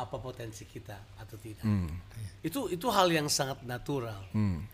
[0.00, 1.64] apa potensi kita atau tidak.
[1.64, 1.90] Hmm.
[2.40, 4.20] Itu itu hal yang sangat natural.
[4.32, 4.64] Hmm.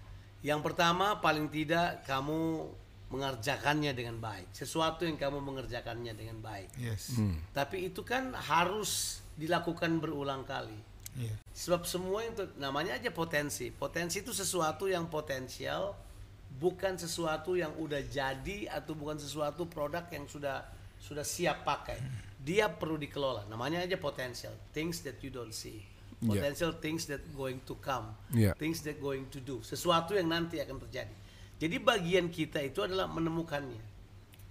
[0.46, 2.70] Yang pertama paling tidak kamu
[3.10, 4.50] mengerjakannya dengan baik.
[4.50, 6.74] Sesuatu yang kamu mengerjakannya dengan baik.
[6.78, 7.18] Yes.
[7.18, 7.38] Hmm.
[7.54, 10.74] Tapi itu kan harus dilakukan berulang kali.
[11.16, 11.34] Iya.
[11.54, 13.72] Sebab semua itu namanya aja potensi.
[13.72, 15.96] Potensi itu sesuatu yang potensial,
[16.60, 20.66] bukan sesuatu yang udah jadi atau bukan sesuatu produk yang sudah
[21.00, 22.00] sudah siap pakai.
[22.46, 23.50] Dia perlu dikelola.
[23.50, 24.54] Namanya aja potensial.
[24.70, 25.82] Things that you don't see.
[26.22, 26.38] Yeah.
[26.38, 28.14] Potential things that going to come.
[28.30, 28.54] Yeah.
[28.54, 29.66] Things that going to do.
[29.66, 31.10] Sesuatu yang nanti akan terjadi.
[31.58, 33.98] Jadi bagian kita itu adalah menemukannya.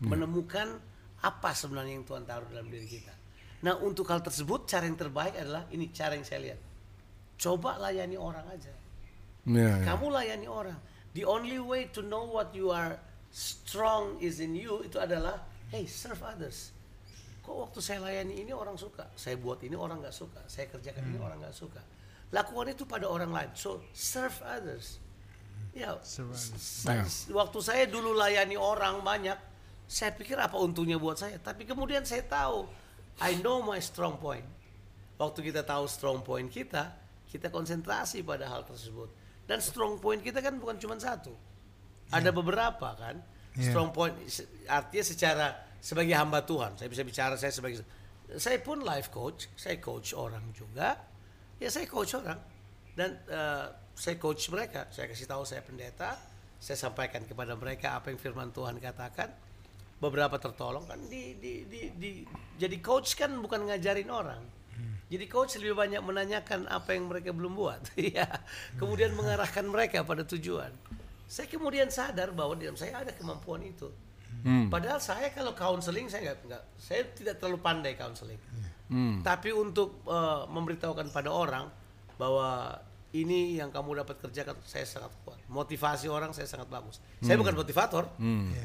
[0.04, 0.76] Menemukan
[1.24, 3.14] apa sebenarnya yang Tuhan taruh dalam diri kita.
[3.64, 6.60] Nah untuk hal tersebut cara yang terbaik adalah ini cara yang saya lihat.
[7.40, 8.74] Coba layani orang aja.
[9.48, 9.82] Ya.
[9.88, 10.78] Kamu layani orang.
[11.16, 13.00] The only way to know what you are
[13.32, 15.40] strong is in you itu adalah
[15.72, 16.75] hey serve others.
[17.46, 21.06] Kok waktu saya layani ini orang suka, saya buat ini orang nggak suka, saya kerjakan
[21.06, 21.78] ini orang nggak suka.
[22.34, 23.54] Lakukan itu pada orang lain.
[23.54, 24.98] So serve others.
[25.78, 26.58] Ya, Serve others.
[26.58, 29.38] sa- waktu saya dulu layani orang banyak,
[29.86, 31.38] saya pikir apa untungnya buat saya.
[31.38, 32.66] Tapi kemudian saya tahu,
[33.22, 34.44] I know my strong point.
[35.22, 36.92] Waktu kita tahu strong point kita,
[37.30, 39.08] kita konsentrasi pada hal tersebut.
[39.46, 41.30] Dan strong point kita kan bukan cuma satu.
[42.10, 43.22] Ada beberapa kan.
[43.54, 43.70] Iya.
[43.72, 44.16] Strong point
[44.68, 45.48] artinya secara
[45.86, 46.74] sebagai hamba Tuhan.
[46.82, 47.86] Saya bisa bicara saya sebagai
[48.42, 50.98] saya pun life coach, saya coach orang juga.
[51.62, 52.42] Ya saya coach orang
[52.98, 54.90] dan eh, saya coach mereka.
[54.90, 56.18] Saya kasih tahu saya pendeta,
[56.58, 59.30] saya sampaikan kepada mereka apa yang firman Tuhan katakan.
[59.96, 62.28] Beberapa tertolong kan di, di, di, di-
[62.60, 64.44] jadi coach kan bukan ngajarin orang.
[65.06, 68.26] Jadi coach lebih banyak menanyakan apa yang mereka belum buat, ya.
[68.76, 70.74] Kemudian mengarahkan mereka pada tujuan.
[71.30, 73.88] Saya kemudian sadar bahwa dalam saya ada kemampuan itu.
[74.44, 74.68] Hmm.
[74.68, 78.38] Padahal saya kalau counseling saya nggak nggak saya tidak terlalu pandai counseling.
[78.90, 79.22] Hmm.
[79.24, 81.66] Tapi untuk eh, memberitahukan pada orang
[82.20, 82.78] bahwa
[83.16, 85.40] ini yang kamu dapat kerjakan saya sangat kuat.
[85.48, 87.00] Motivasi orang saya sangat bagus.
[87.24, 88.12] Saya bukan motivator.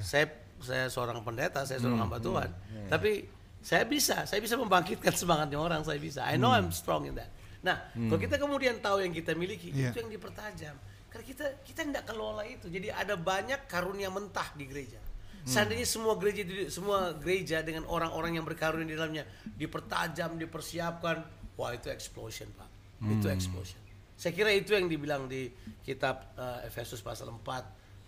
[0.03, 0.27] Saya
[0.61, 2.51] saya seorang pendeta, saya seorang hamba Tuhan.
[2.91, 3.25] Tapi
[3.61, 6.25] saya bisa, saya bisa membangkitkan semangatnya orang, saya bisa.
[6.27, 7.29] I know I'm strong in that.
[7.61, 9.93] Nah, kalau kita kemudian tahu yang kita miliki, Iya.
[9.93, 10.75] itu yang dipertajam.
[11.13, 12.73] Karena kita kita tidak kelola itu.
[12.73, 14.97] Jadi ada banyak karunia mentah di gereja.
[15.43, 19.25] Seandainya semua gereja semua gereja dengan orang-orang yang berkarunia di dalamnya
[19.55, 21.25] dipertajam, dipersiapkan,
[21.55, 22.69] wah itu explosion, Pak.
[23.03, 23.81] Itu explosion.
[24.15, 25.49] Saya kira itu yang dibilang di
[25.81, 27.41] kitab eh, Efesus pasal 4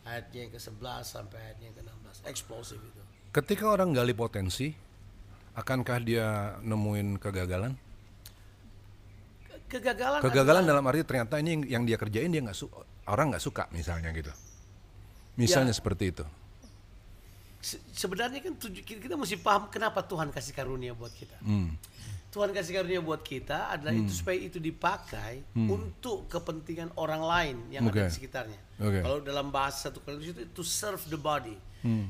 [0.05, 2.17] ayatnya yang ke-11 sampai ayatnya yang ke-16.
[2.29, 3.01] Eksplosif itu.
[3.33, 4.69] Ketika orang gali potensi,
[5.55, 6.27] akankah dia
[6.61, 7.73] nemuin kegagalan?
[9.49, 12.69] Ke- Kegagalan Kegagalan adalah- dalam arti ternyata ini yang, yang dia kerjain dia nggak su
[13.07, 14.29] orang nggak suka misalnya gitu.
[15.35, 15.79] Misalnya Ya.
[15.81, 16.25] seperti itu.
[17.63, 21.39] Se- sebenarnya kan tuju- kita mesti paham kenapa Tuhan kasih karunia buat kita.
[21.41, 21.79] Hmm.
[22.33, 27.85] Tuhan kasih karunia buat kita adalah itu supaya itu dipakai untuk kepentingan orang lain yang
[27.85, 28.01] Oke.
[28.01, 28.61] ada di sekitarnya.
[28.81, 28.99] Oke.
[28.99, 31.55] Kalau dalam bahasa satu Korintus itu to serve the body.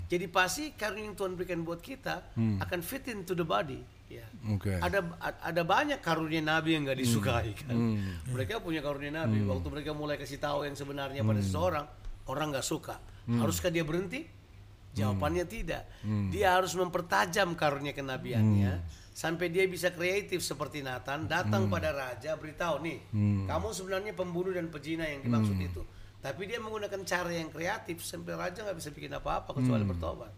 [0.06, 3.82] Jadi pasti karunia yang Tuhan berikan buat kita akan fit into the body.
[4.06, 4.28] Ya.
[4.46, 4.76] Oke.
[4.76, 5.00] Ada
[5.42, 7.74] ada banyak karunia nabi yang nggak disukai kan.
[8.30, 9.42] Mereka punya karunia nabi.
[9.42, 11.84] Waktu mereka mulai kasih tahu yang sebenarnya pada seseorang,
[12.30, 12.94] orang nggak suka.
[13.26, 14.22] Haruskah dia berhenti?
[14.92, 15.88] Jawabannya tidak.
[16.28, 18.72] Dia harus mempertajam karunia kenabiannya
[19.12, 22.98] sampai dia bisa kreatif seperti Nathan datang pada raja beritahu nih,
[23.44, 25.84] kamu sebenarnya pembunuh dan pezina yang dimaksud itu.
[26.22, 30.32] Tapi dia menggunakan cara yang kreatif sampai raja nggak bisa bikin apa-apa kecuali bertobat.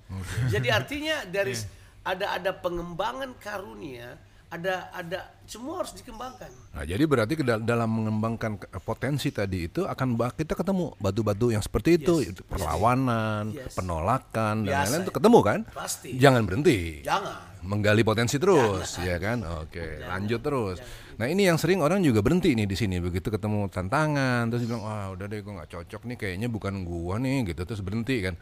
[0.48, 1.54] Jadi artinya dari
[2.10, 4.16] ada ada pengembangan karunia
[4.48, 6.48] ada ada semua harus dikembangkan.
[6.72, 12.00] Nah, jadi berarti dalam mengembangkan ke- potensi tadi itu akan kita ketemu batu-batu yang seperti
[12.00, 12.30] itu, Yes.
[12.32, 13.76] itu perlawanan, Yes.
[13.76, 15.04] penolakan dan Biasa lain-lain ya.
[15.04, 15.60] itu ketemu kan?
[15.70, 16.10] Pasti.
[16.16, 16.78] Jangan berhenti.
[17.04, 17.36] Jangan.
[17.64, 19.40] Menggali potensi terus, ya kan?
[19.64, 20.76] Oke, lanjut terus.
[21.16, 24.84] Nah, ini yang sering orang juga berhenti nih di sini begitu ketemu tantangan terus bilang,
[24.84, 28.34] "Wah, udah deh gua nggak cocok nih kayaknya bukan gua nih." gitu terus berhenti kan.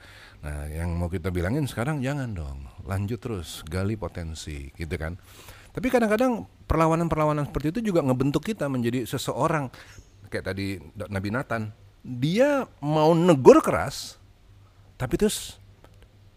[0.43, 2.67] Nah, yang mau kita bilangin sekarang jangan dong.
[2.83, 5.15] Lanjut terus, gali potensi, gitu kan.
[5.73, 9.73] Tapi kadang-kadang perlawanan-perlawanan seperti itu juga ngebentuk kita menjadi seseorang
[10.29, 11.73] kayak tadi Nabi Nathan.
[12.03, 14.19] Dia mau negur keras,
[14.99, 15.57] tapi terus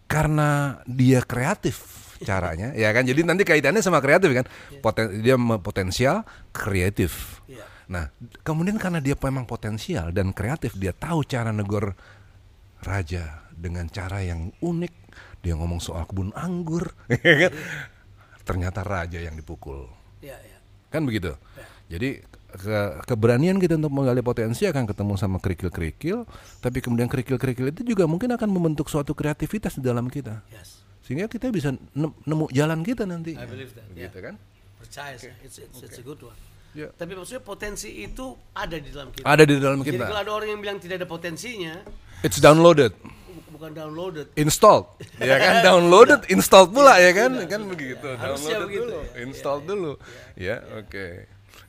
[0.05, 3.03] karena dia kreatif caranya, ya kan?
[3.03, 4.45] Jadi nanti kaitannya sama kreatif kan?
[4.79, 7.41] Poten, dia potensial, kreatif.
[7.49, 7.65] Iya.
[7.89, 8.09] Nah,
[8.45, 11.97] kemudian karena dia memang potensial dan kreatif, dia tahu cara negor
[12.85, 14.93] raja dengan cara yang unik.
[15.41, 16.93] Dia ngomong soal kebun anggur,
[17.25, 17.51] ya kan?
[18.45, 19.89] Ternyata raja yang dipukul.
[20.21, 20.57] Ya, ya.
[20.93, 21.33] Kan begitu.
[21.89, 22.21] Jadi
[22.55, 26.23] ke- keberanian kita untuk menggali potensi akan ketemu sama kerikil-kerikil,
[26.61, 30.45] tapi kemudian kerikil-kerikil itu juga mungkin akan membentuk suatu kreativitas di dalam kita.
[30.53, 30.85] Yes.
[31.05, 33.37] Sehingga kita bisa nem- nemu jalan kita nanti.
[33.37, 33.85] I believe that.
[33.91, 34.25] Begitu yeah.
[34.31, 34.35] kan?
[34.81, 35.35] Percaya saya.
[35.45, 36.37] It's, it's, it's a good one.
[36.75, 36.91] Ya.
[36.91, 39.23] Tapi maksudnya potensi itu ada di dalam kita.
[39.23, 40.21] Ada di dalam Jadi kalau kita.
[40.21, 41.73] ada orang yang bilang tidak ada potensinya,
[42.19, 44.27] It's downloaded, bu- bukan downloaded.
[44.35, 44.91] installed,
[45.23, 45.63] ya kan?
[45.63, 47.31] Downloaded, installed pula ya kan?
[47.45, 48.03] Kan begitu.
[48.13, 49.11] Harusnya Downloaded begitu dulu, ya.
[49.23, 49.93] installed dulu.
[50.35, 51.05] Ya, oke.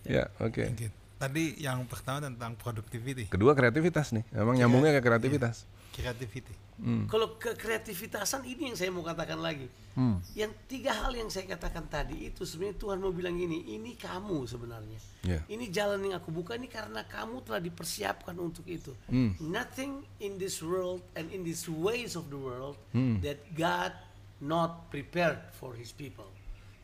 [0.02, 0.64] Ya, oke.
[0.74, 0.90] Gitu.
[1.16, 4.26] Tadi yang pertama tentang productivity, Kedua kreativitas nih.
[4.32, 5.64] Emang nyambungnya ke kreativitas.
[5.96, 6.52] Creativity.
[6.76, 7.08] Hmm.
[7.08, 9.64] Kalau kekreativitasan ini yang saya mau katakan lagi.
[9.96, 10.20] Hmm.
[10.36, 14.44] Yang tiga hal yang saya katakan tadi itu sebenarnya Tuhan mau bilang gini, ini kamu
[14.44, 15.00] sebenarnya.
[15.24, 15.40] Ya.
[15.48, 18.92] Ini jalan yang aku buka ini karena kamu telah dipersiapkan untuk itu.
[19.08, 19.32] Hmm.
[19.40, 23.24] Nothing in this world and in these ways of the world Hmm.
[23.24, 23.96] that God
[24.36, 26.28] not prepared for his people.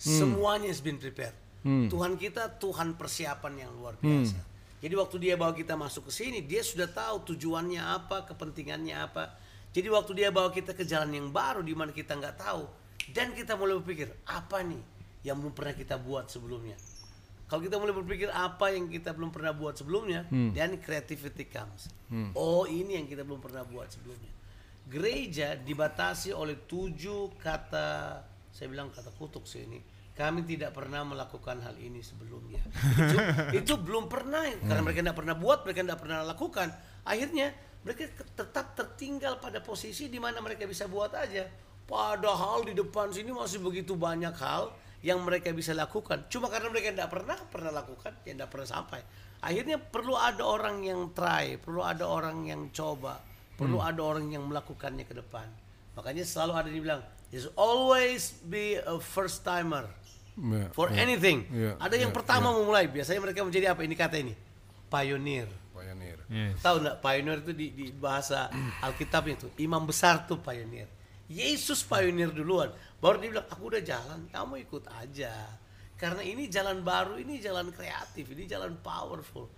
[0.01, 0.33] Hmm.
[0.33, 1.37] Semuanya has been prepared.
[1.63, 4.35] Tuhan kita Tuhan persiapan yang luar biasa.
[4.35, 4.52] Hmm.
[4.83, 9.39] Jadi waktu dia bawa kita masuk ke sini, dia sudah tahu tujuannya apa, kepentingannya apa.
[9.71, 12.67] Jadi waktu dia bawa kita ke jalan yang baru di mana kita nggak tahu,
[13.15, 14.83] dan kita mulai berpikir apa nih
[15.23, 16.75] yang belum pernah kita buat sebelumnya.
[17.47, 21.87] Kalau kita mulai berpikir apa yang kita belum pernah buat sebelumnya, dan creativity comes.
[22.35, 24.35] Oh ini yang kita belum pernah buat sebelumnya.
[24.91, 28.19] Gereja dibatasi oleh tujuh kata,
[28.51, 29.79] saya bilang kata kutuk sih ini.
[30.13, 32.61] Kami tidak pernah melakukan hal ini sebelumnya.
[33.01, 33.17] itu,
[33.65, 36.69] itu belum pernah, karena mereka tidak pernah buat, mereka tidak pernah lakukan.
[37.09, 37.49] Akhirnya
[37.81, 41.49] mereka tetap tertinggal pada posisi di mana mereka bisa buat aja.
[41.89, 44.71] Padahal di depan sini masih begitu banyak hal
[45.03, 46.29] yang mereka bisa lakukan.
[46.31, 49.01] Cuma karena mereka tidak pernah pernah lakukan, ya tidak pernah sampai.
[49.43, 53.19] Akhirnya perlu ada orang yang try, perlu ada orang yang coba,
[53.59, 55.51] perlu ada orang yang melakukannya ke depan.
[55.99, 57.03] Makanya selalu ada yang bilang,
[57.35, 59.91] there's always be a first timer
[60.33, 61.05] Ya, for ya.
[61.05, 61.45] anything.
[61.53, 63.85] Ya, ada yang ya, pertama memulai, biasanya mereka menjadi apa?
[63.85, 64.33] Ini kata ini,
[64.89, 65.49] pioneer.
[65.77, 66.19] Pioneer.
[66.61, 68.49] Tahu nggak pioneer itu di, di bahasa
[68.81, 70.89] Alkitab itu imam besar tuh pioneer.
[71.29, 72.73] Yesus pioneer duluan.
[72.97, 75.33] Baru dia bilang aku udah jalan, kamu ikut aja.
[76.01, 79.53] Karena ini jalan baru, ini jalan kreatif, ini jalan powerful.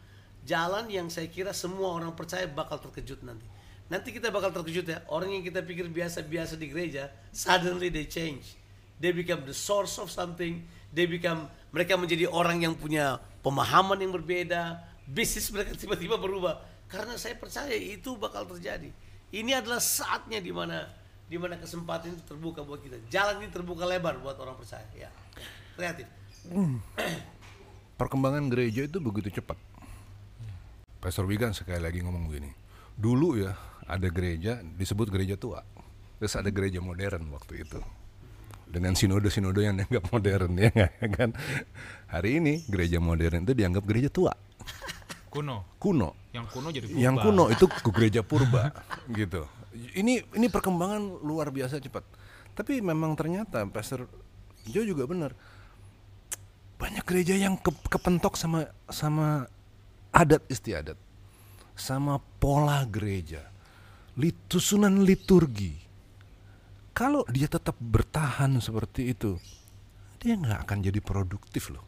[0.44, 3.48] Jalan yang saya kira semua orang percaya bakal terkejut nanti.
[3.88, 5.00] Nanti kita bakal terkejut ya.
[5.08, 8.56] Orang yang kita pikir biasa-biasa di gereja, suddenly they change.
[9.02, 10.62] They become the source of something.
[10.94, 14.78] They become mereka menjadi orang yang punya pemahaman yang berbeda.
[15.04, 16.62] Bisnis mereka tiba-tiba berubah.
[16.87, 18.88] Karena saya percaya itu bakal terjadi.
[19.35, 20.87] Ini adalah saatnya di mana
[21.26, 23.00] di mana kesempatan itu terbuka buat kita.
[23.11, 24.87] Jalan ini terbuka lebar buat orang percaya.
[24.94, 25.11] Ya,
[25.74, 26.07] kreatif.
[28.00, 29.59] Perkembangan gereja itu begitu cepat.
[31.02, 32.50] Pastor Wigan sekali lagi ngomong begini.
[32.94, 33.52] Dulu ya
[33.85, 35.61] ada gereja disebut gereja tua.
[36.22, 37.83] Terus ada gereja modern waktu itu.
[38.74, 40.70] Dengan sinode-sinode yang dianggap modern ya
[41.16, 41.30] kan.
[42.10, 44.34] Hari ini gereja modern itu dianggap gereja tua,
[45.30, 45.62] Kuno.
[45.78, 46.14] kuno.
[46.34, 47.26] Yang kuno jadi Yang purba.
[47.30, 48.74] kuno itu ke gereja purba
[49.18, 49.46] gitu.
[49.94, 52.02] Ini ini perkembangan luar biasa cepat.
[52.54, 54.06] Tapi memang ternyata Pastor
[54.66, 55.34] Joe juga benar.
[56.74, 59.46] Banyak gereja yang ke- kepentok sama sama
[60.10, 60.98] adat istiadat.
[61.74, 63.42] Sama pola gereja.
[64.14, 65.74] Lit, susunan liturgi.
[66.94, 69.35] Kalau dia tetap bertahan seperti itu,
[70.22, 71.83] dia nggak akan jadi produktif loh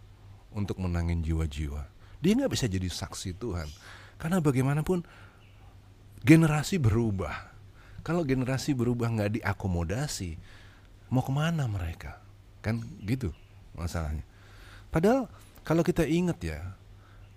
[0.51, 1.87] untuk menangin jiwa-jiwa.
[2.19, 3.71] Dia nggak bisa jadi saksi Tuhan.
[4.19, 5.07] Karena bagaimanapun
[6.27, 7.55] generasi berubah.
[8.03, 10.35] Kalau generasi berubah nggak diakomodasi,
[11.15, 12.19] mau ke mana mereka?
[12.59, 13.31] Kan gitu
[13.79, 14.27] masalahnya.
[14.91, 15.31] Padahal
[15.63, 16.75] kalau kita ingat ya,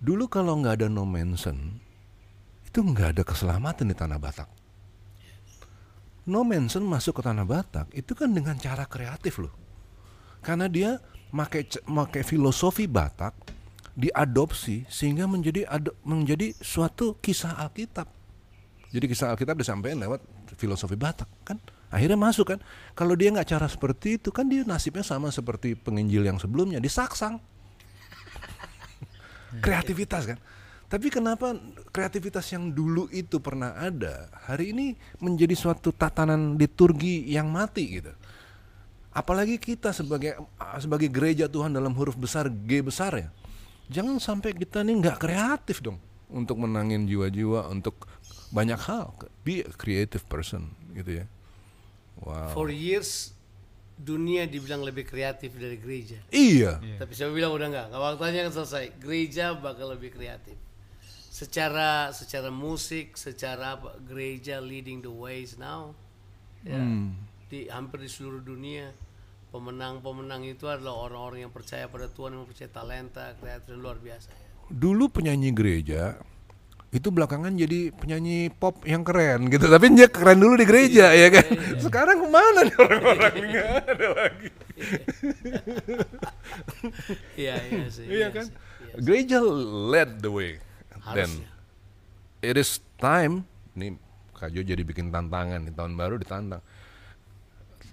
[0.01, 1.77] dulu kalau nggak ada no mention,
[2.65, 4.58] itu nggak ada keselamatan di tanah Batak.
[6.29, 9.49] No mention masuk ke tanah Batak itu kan dengan cara kreatif loh.
[10.45, 11.01] Karena dia
[11.33, 13.33] pakai pakai filosofi Batak
[13.97, 18.05] diadopsi sehingga menjadi ado, menjadi suatu kisah Alkitab.
[18.93, 20.21] Jadi kisah Alkitab disampaikan lewat
[20.53, 21.57] filosofi Batak kan.
[21.89, 22.59] Akhirnya masuk kan.
[22.93, 27.41] Kalau dia nggak cara seperti itu kan dia nasibnya sama seperti penginjil yang sebelumnya disaksang.
[29.65, 30.37] Kreativitas kan.
[30.89, 31.53] Tapi kenapa
[31.93, 38.09] kreativitas yang dulu itu pernah ada hari ini menjadi suatu tatanan liturgi yang mati gitu.
[39.13, 40.41] Apalagi kita sebagai
[40.81, 43.29] sebagai gereja Tuhan dalam huruf besar G besar ya.
[43.93, 48.09] Jangan sampai kita nih nggak kreatif dong untuk menangin jiwa-jiwa untuk
[48.49, 49.13] banyak hal.
[49.45, 51.25] Be a creative person gitu ya.
[52.17, 52.49] Wow.
[52.57, 53.37] For years
[53.93, 56.17] dunia dibilang lebih kreatif dari gereja.
[56.33, 56.81] Iya.
[56.97, 58.97] Tapi saya bilang udah enggak, nggak waktunya kan selesai.
[58.97, 60.57] Gereja bakal lebih kreatif.
[61.39, 65.95] Secara secara musik, secara apa, gereja leading the ways now.
[66.67, 66.83] Ya,
[67.47, 68.91] di hampir di seluruh dunia.
[69.55, 74.47] Pemenang-pemenang itu adalah orang-orang yang percaya pada Tuhan, yang percaya talenta, kreatif luar biasa ya.
[74.67, 76.19] Dulu penyanyi gereja
[76.89, 79.65] itu belakangan jadi penyanyi pop yang keren gitu.
[79.69, 81.45] Tapi dia keren dulu di gereja ya kan?
[81.85, 83.33] sekarang ke mana nih orang-orang?
[83.47, 84.49] Nggak ada lagi.
[87.39, 88.05] Iya, iya sih.
[88.05, 88.45] iya kan?
[88.45, 88.53] sih,
[88.85, 88.93] iya.
[89.01, 89.37] gereja
[89.89, 90.57] led the way
[91.11, 91.49] then Harusnya.
[92.41, 93.43] it is time
[93.73, 93.95] nih
[94.31, 96.61] Kak Jo jadi bikin tantangan nih tahun baru ditantang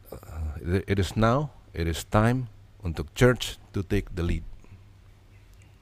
[0.06, 0.54] Uh,
[0.86, 2.46] it is now it is time
[2.78, 4.46] untuk church to take the lead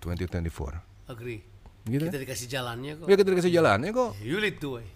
[0.01, 1.45] 2024 Agree.
[1.85, 3.07] gitu Kita dikasih jalannya kok.
[3.07, 4.87] ya kita dikasih jalannya kok You lead the way.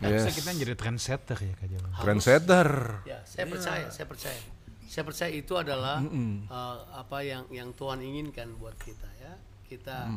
[0.00, 0.36] Harusnya Yes.
[0.36, 1.90] kita jadi trendsetter ya Kak Jamal.
[1.96, 2.68] trendsetter
[3.04, 4.40] Ya, saya percaya, saya percaya.
[4.84, 9.36] Saya percaya itu adalah uh, apa yang yang Tuhan inginkan buat kita ya.
[9.64, 10.08] Kita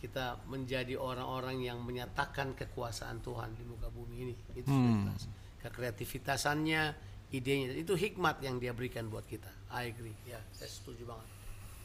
[0.00, 4.34] kita menjadi orang-orang yang menyatakan kekuasaan Tuhan di muka bumi ini.
[4.56, 5.22] Itu sudah jelas.
[5.60, 6.82] Kekreativitasannya,
[7.30, 9.52] idenya itu hikmat yang dia berikan buat kita.
[9.70, 10.16] I agree.
[10.24, 11.28] Ya, saya setuju banget.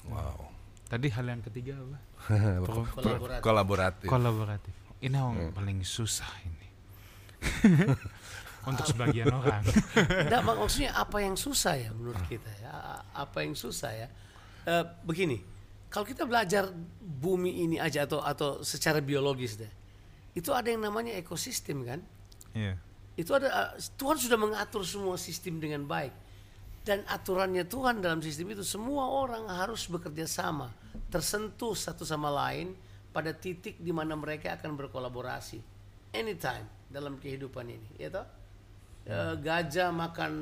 [0.08, 0.38] wow
[0.86, 1.98] Tadi hal yang ketiga apa?
[2.96, 3.42] Kolaborasi.
[3.42, 4.74] kolaboratif Kolaboratif.
[5.02, 6.68] Ini yang paling susah ini.
[8.70, 9.62] Untuk sebagian orang.
[9.66, 13.02] Nggak, mak- maksudnya apa yang susah ya menurut kita ya?
[13.14, 14.08] Apa yang susah ya?
[14.66, 15.38] Eh, begini,
[15.96, 16.68] kalau kita belajar
[17.00, 19.72] bumi ini aja atau atau secara biologis deh,
[20.36, 22.04] itu ada yang namanya ekosistem kan?
[22.52, 22.76] Iya.
[23.16, 26.12] Itu ada eh, Tuhan sudah mengatur semua sistem dengan baik
[26.84, 30.68] dan aturannya Tuhan dalam sistem itu semua orang harus bekerja sama,
[31.08, 32.76] tersentuh satu sama lain
[33.16, 35.64] pada titik di mana mereka akan berkolaborasi
[36.12, 38.28] anytime dalam kehidupan ini, ya toh?
[39.08, 40.34] Eh, gajah makan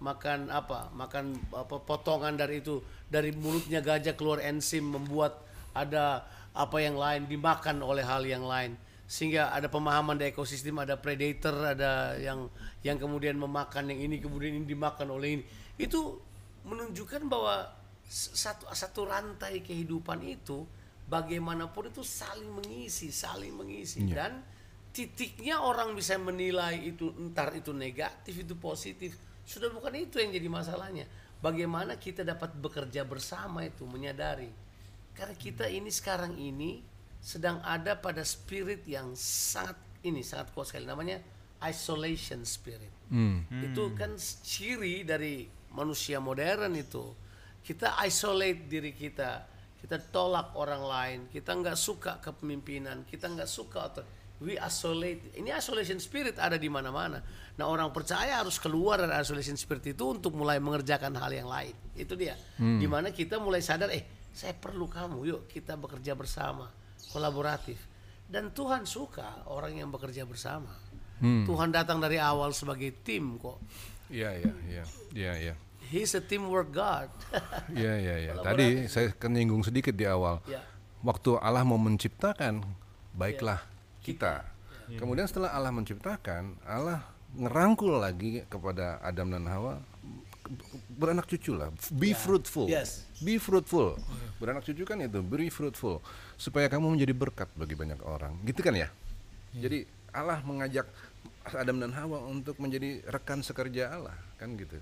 [0.00, 0.88] makan apa?
[0.96, 5.44] Makan apa potongan dari itu dari mulutnya gajah keluar enzim membuat
[5.76, 8.74] ada apa yang lain dimakan oleh hal yang lain.
[9.06, 12.48] Sehingga ada pemahaman di ekosistem ada predator ada yang
[12.80, 15.44] yang kemudian memakan yang ini kemudian ini dimakan oleh ini.
[15.76, 16.18] Itu
[16.64, 17.68] menunjukkan bahwa
[18.10, 20.66] satu satu rantai kehidupan itu
[21.06, 24.06] bagaimanapun itu saling mengisi saling mengisi.
[24.06, 24.42] Dan
[24.90, 29.14] titiknya orang bisa menilai itu entar itu negatif itu positif
[29.50, 31.10] sudah bukan itu yang jadi masalahnya.
[31.42, 34.54] Bagaimana kita dapat bekerja bersama itu menyadari.
[35.10, 36.86] Karena kita ini sekarang ini
[37.18, 39.74] sedang ada pada spirit yang sangat
[40.06, 40.86] ini sangat kuat sekali.
[40.86, 41.18] Namanya
[41.66, 42.94] isolation spirit.
[43.50, 44.14] Itu kan
[44.46, 47.10] ciri dari manusia modern itu.
[47.58, 49.50] Kita isolate diri kita.
[49.82, 51.20] Kita tolak orang lain.
[51.26, 53.02] Kita nggak suka kepemimpinan.
[53.02, 54.04] Kita nggak suka atau
[54.40, 57.20] we isolate ini isolation spirit ada di mana-mana.
[57.60, 61.76] Nah orang percaya harus keluar dari isolation spirit itu untuk mulai mengerjakan hal yang lain.
[61.92, 62.34] Itu dia.
[62.56, 66.72] Di mana kita mulai sadar eh saya perlu kamu yuk kita bekerja bersama
[67.12, 67.76] kolaboratif.
[68.30, 70.72] Dan Tuhan suka orang yang bekerja bersama.
[71.20, 73.60] Tuhan datang dari awal sebagai tim kok.
[74.08, 74.84] Iya iya iya.
[75.12, 75.54] Iya iya.
[75.90, 77.10] He's a teamwork God.
[77.76, 78.32] Iya iya iya.
[78.40, 80.40] Tadi saya kan nyinggung sedikit di awal.
[80.46, 80.62] Ya.
[81.02, 82.62] Waktu Allah mau menciptakan,
[83.12, 83.69] baiklah
[84.02, 84.44] kita.
[84.90, 87.06] Kemudian setelah Allah menciptakan, Allah
[87.38, 89.78] ngerangkul lagi kepada Adam dan Hawa
[90.98, 91.70] beranak cucu lah.
[91.94, 92.66] Be fruitful.
[92.66, 93.06] Yes.
[93.22, 93.94] Be fruitful.
[94.42, 96.02] Beranak cucu kan itu, be fruitful
[96.34, 98.34] supaya kamu menjadi berkat bagi banyak orang.
[98.42, 98.90] Gitu kan ya?
[99.54, 100.90] Jadi Allah mengajak
[101.54, 104.76] Adam dan Hawa untuk menjadi rekan sekerja Allah, kan gitu.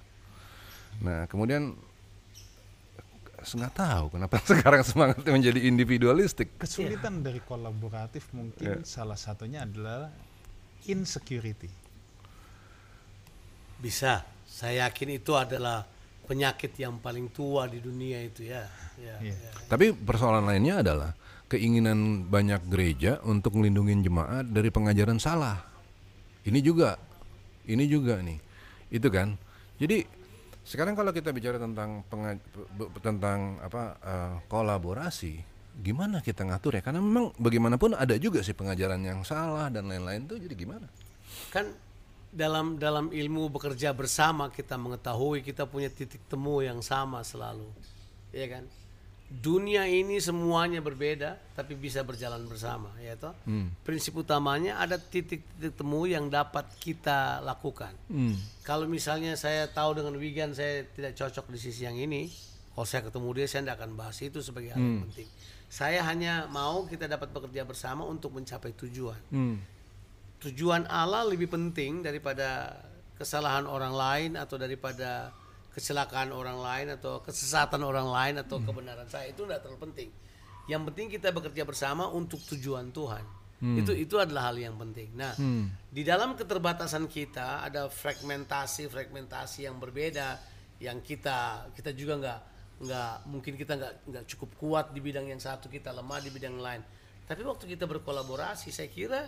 [1.05, 1.77] Nah, kemudian
[3.55, 6.59] nggak tahu kenapa sekarang semangatnya menjadi individualistik.
[6.59, 10.11] Kesulitan dari kolaboratif mungkin salah satunya adalah
[10.85, 11.71] insecurity.
[13.79, 15.87] bisa saya yakin itu adalah
[16.27, 18.67] penyakit yang paling tua di dunia itu ya
[18.99, 19.33] ya, Iya.
[19.39, 19.51] ya.
[19.71, 21.15] Tapi persoalan lainnya adalah
[21.47, 25.63] keinginan banyak gereja untuk melindungi jemaat dari pengajaran salah.
[26.43, 26.99] Ini juga,
[27.71, 28.39] ini juga nih,
[28.91, 29.39] itu kan.
[29.79, 30.03] Jadi
[30.69, 32.05] Sekarang kalau kita bicara tentang
[33.01, 35.41] tentang apa eh, kolaborasi,
[35.81, 36.83] gimana kita ngatur ya?
[36.85, 40.85] Karena memang bagaimanapun ada juga sih pengajaran yang salah dan lain-lain tuh jadi gimana?
[41.49, 41.67] kan
[42.29, 47.65] dalam dalam ilmu bekerja bersama kita mengetahui kita punya titik temu yang sama selalu
[48.37, 48.65] ya kan
[49.29, 53.37] dunia ini semuanya berbeda tapi bisa berjalan bersama ya toh?
[53.85, 57.93] Prinsip utamanya ada titik-titik temu yang dapat kita lakukan.
[58.65, 62.33] Kalau misalnya saya tahu dengan Wigan saya tidak cocok di sisi yang ini
[62.73, 65.29] kalau saya ketemu dia saya tidak akan bahas itu sebagai hal yang penting.
[65.69, 69.21] Saya hanya mau kita dapat bekerja bersama untuk mencapai tujuan.
[70.39, 72.79] Tujuan Allah lebih penting daripada
[73.19, 75.35] kesalahan orang lain atau daripada
[75.79, 80.09] kecelakaan orang lain atau kesesatan orang lain atau kebenaran saya itu tidak terlalu penting.
[80.67, 83.25] Yang penting kita bekerja bersama untuk tujuan Tuhan.
[83.59, 85.15] Itu itu adalah hal yang penting.
[85.19, 85.35] Nah,
[85.91, 90.39] di dalam keterbatasan kita ada fragmentasi fragmentasi yang berbeda
[90.79, 92.41] yang kita kita juga nggak
[92.79, 96.55] nggak mungkin kita nggak nggak cukup kuat di bidang yang satu kita lemah di bidang
[96.59, 96.83] lain.
[97.27, 99.27] Tapi waktu kita berkolaborasi, saya kira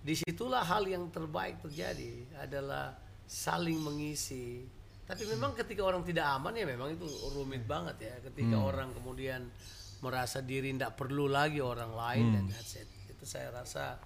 [0.00, 2.94] di situlah hal yang terbaik terjadi adalah
[3.26, 4.64] saling mengisi.
[5.10, 7.02] Tapi memang ketika orang tidak aman ya memang itu
[7.34, 8.14] rumit banget ya.
[8.22, 9.50] Ketika orang kemudian
[10.00, 12.86] merasa diri tidak perlu lagi orang lain dan that's it.
[13.10, 13.98] Itu saya rasa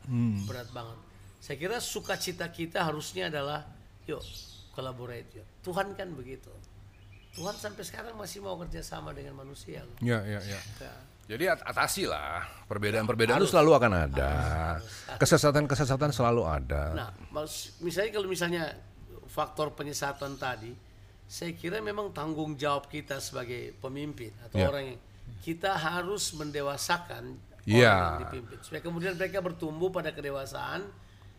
[0.49, 0.97] berat banget.
[1.39, 3.69] Saya kira sukacita kita harusnya adalah
[4.09, 4.25] yuk
[4.73, 5.47] collaborate yuk.
[5.61, 6.49] Tuhan kan begitu.
[7.35, 9.83] Tuhan sampai sekarang masih mau kerjasama dengan manusia.
[9.83, 9.99] loh.
[10.01, 10.61] Ya, ya, ya.
[10.81, 10.95] Ya.
[11.25, 14.31] Jadi at- atasi lah perbedaan-perbedaan itu selalu akan ada.
[15.17, 16.83] Kesesatan-kesesatan selalu ada.
[16.93, 17.09] Nah,
[17.81, 18.65] misalnya kalau misalnya
[19.27, 20.71] faktor penyesatan tadi,
[21.27, 24.69] saya kira memang tanggung jawab kita sebagai pemimpin atau Ya.
[24.69, 24.99] orang yang
[25.41, 27.25] kita harus mendewasakan
[27.65, 30.85] orang yang dipimpin supaya kemudian mereka bertumbuh pada kedewasaan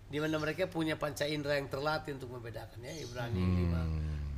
[0.05, 3.57] di mana mereka punya panca indera yang terlatih untuk membedakan ya Ibrani Hmm.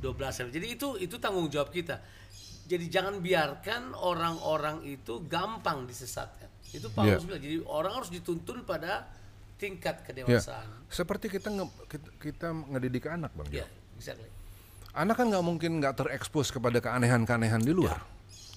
[0.00, 2.00] 12 jadi itu itu tanggung jawab kita
[2.64, 7.26] jadi jangan biarkan orang-orang itu gampang disesatkan itu Paulus Ya.
[7.26, 9.08] bilang jadi orang harus dituntun pada
[9.56, 10.04] tingkat Ya.
[10.06, 13.48] kedewasaan Seperti kita nge- kita, kita ngedidik anak, Bang.
[13.50, 14.28] Ya exactly
[14.98, 18.02] Anak kan nggak mungkin nggak terekspos kepada keanehan-keanehan di luar.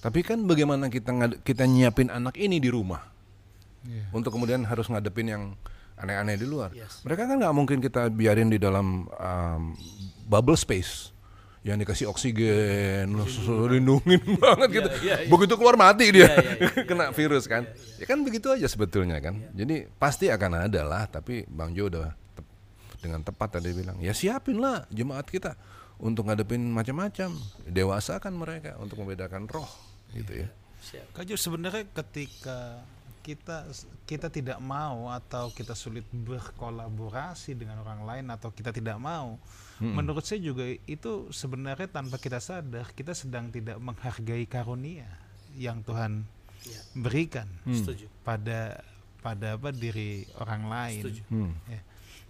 [0.02, 1.14] Tapi kan bagaimana kita
[1.46, 2.98] kita nyiapin anak ini di rumah
[4.10, 5.42] untuk kemudian harus ngadepin yang
[5.94, 6.74] aneh-aneh di luar.
[6.74, 7.06] Yes.
[7.06, 9.62] Mereka kan nggak mungkin kita biarin di dalam um,
[10.26, 11.14] bubble space
[11.62, 13.14] yang dikasih oksigen,
[13.70, 14.88] lindungin banget gitu.
[15.06, 15.30] iya, iya.
[15.30, 17.62] Begitu keluar mati dia, Iya, iya, kena virus kan.
[18.02, 19.38] Ya kan begitu aja sebetulnya kan.
[19.54, 21.06] Jadi pasti akan ada lah.
[21.06, 22.50] Tapi Bang Jo udah tep-
[22.98, 25.54] dengan tepat tadi bilang, ya siapin lah jemaat kita
[26.02, 27.30] untuk ngadepin macam-macam.
[27.70, 29.70] Dewasakan mereka untuk membedakan roh,
[30.12, 30.48] gitu ya.
[31.22, 32.82] Jo, sebenarnya ketika
[33.22, 33.70] kita
[34.02, 39.38] kita tidak mau atau kita sulit berkolaborasi dengan orang lain atau kita tidak mau,
[39.78, 45.06] menurut saya juga itu sebenarnya tanpa kita sadar kita sedang tidak menghargai karunia
[45.54, 46.26] yang Tuhan
[46.62, 48.82] ya berikan setuju pada
[49.22, 51.02] pada apa diri orang lain.
[51.06, 51.22] Setuju.
[51.30, 51.54] Hmm.
[51.70, 51.80] Ya.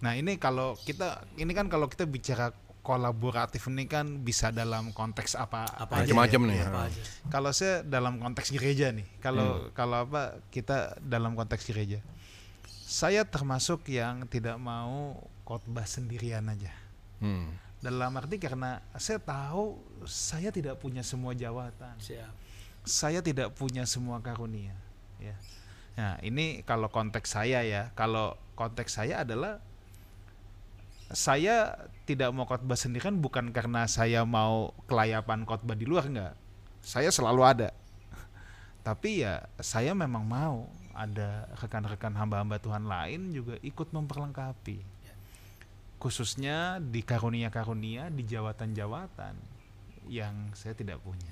[0.05, 2.53] Nah ini kalau kita ini kan kalau kita bicara
[2.83, 6.49] kolaboratif ini kan bisa dalam konteks apa, Apa aja Macam-macam ya.
[6.51, 6.59] nih.
[6.67, 12.03] apa aja Kalau saya dalam konteks gereja nih, kalau kalau apa kita dalam konteks gereja,
[12.83, 15.15] saya termasuk yang tidak mau
[15.47, 16.75] khotbah sendirian aja.
[17.23, 17.55] Hmm.
[17.79, 22.43] Dalam arti karena saya tahu saya tidak punya semua jawatan, siap
[22.83, 24.75] saya tidak punya semua karunia.
[25.17, 25.35] Ya.
[25.95, 29.63] Nah ini kalau konteks saya ya, kalau konteks saya adalah
[31.13, 31.77] saya
[32.09, 36.35] tidak mau khotbah sendirian bukan karena saya mau kelayapan khotbah di luar enggak.
[36.81, 37.69] Saya selalu ada.
[38.87, 44.77] Tapi ya saya memang mau ada rekan-rekan hamba-hamba Tuhan lain juga ikut memperlengkapi.
[46.01, 49.33] Khususnya di karunia-karunia, di jawatan-jawatan
[50.11, 51.31] yang saya tidak punya.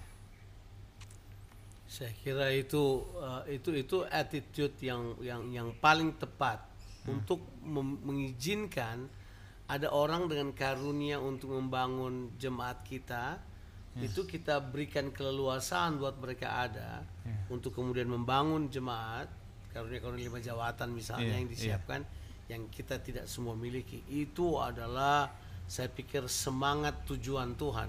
[1.92, 6.64] saya kira itu uh, itu itu attitude yang yang yang paling tepat
[7.04, 9.12] untuk mem- mengizinkan
[9.72, 13.40] ada orang dengan karunia untuk membangun jemaat kita
[14.00, 17.04] itu kita berikan keleluasaan buat mereka ada
[17.52, 19.28] untuk kemudian membangun jemaat
[19.72, 22.02] karunia-karunia lima jawatan misalnya Iya, yang disiapkan
[22.52, 24.04] yang kita tidak semua miliki.
[24.12, 25.32] Itu adalah
[25.68, 27.88] saya pikir semangat tujuan Tuhan.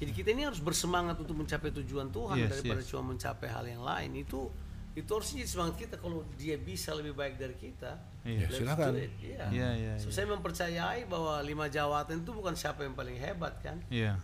[0.00, 2.88] Jadi kita ini harus bersemangat untuk mencapai tujuan Tuhan Yes, daripada yes.
[2.88, 4.16] cuma mencapai hal yang lain.
[4.16, 4.48] Itu
[4.92, 8.46] itu harus jadi semangat kita kalau dia bisa lebih baik dari kita Iya.
[8.48, 8.92] silakan.
[9.18, 9.46] Iya.
[9.48, 10.14] Iya, iya, So, iya.
[10.14, 14.20] saya mempercayai bahwa lima jawatan itu bukan siapa yang paling hebat kan Iya.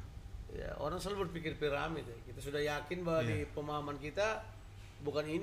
[0.50, 2.18] ya, orang selalu berpikir piramid ya.
[2.24, 4.44] kita sudah yakin bahwa di pemahaman kita
[5.00, 5.42] bukan ini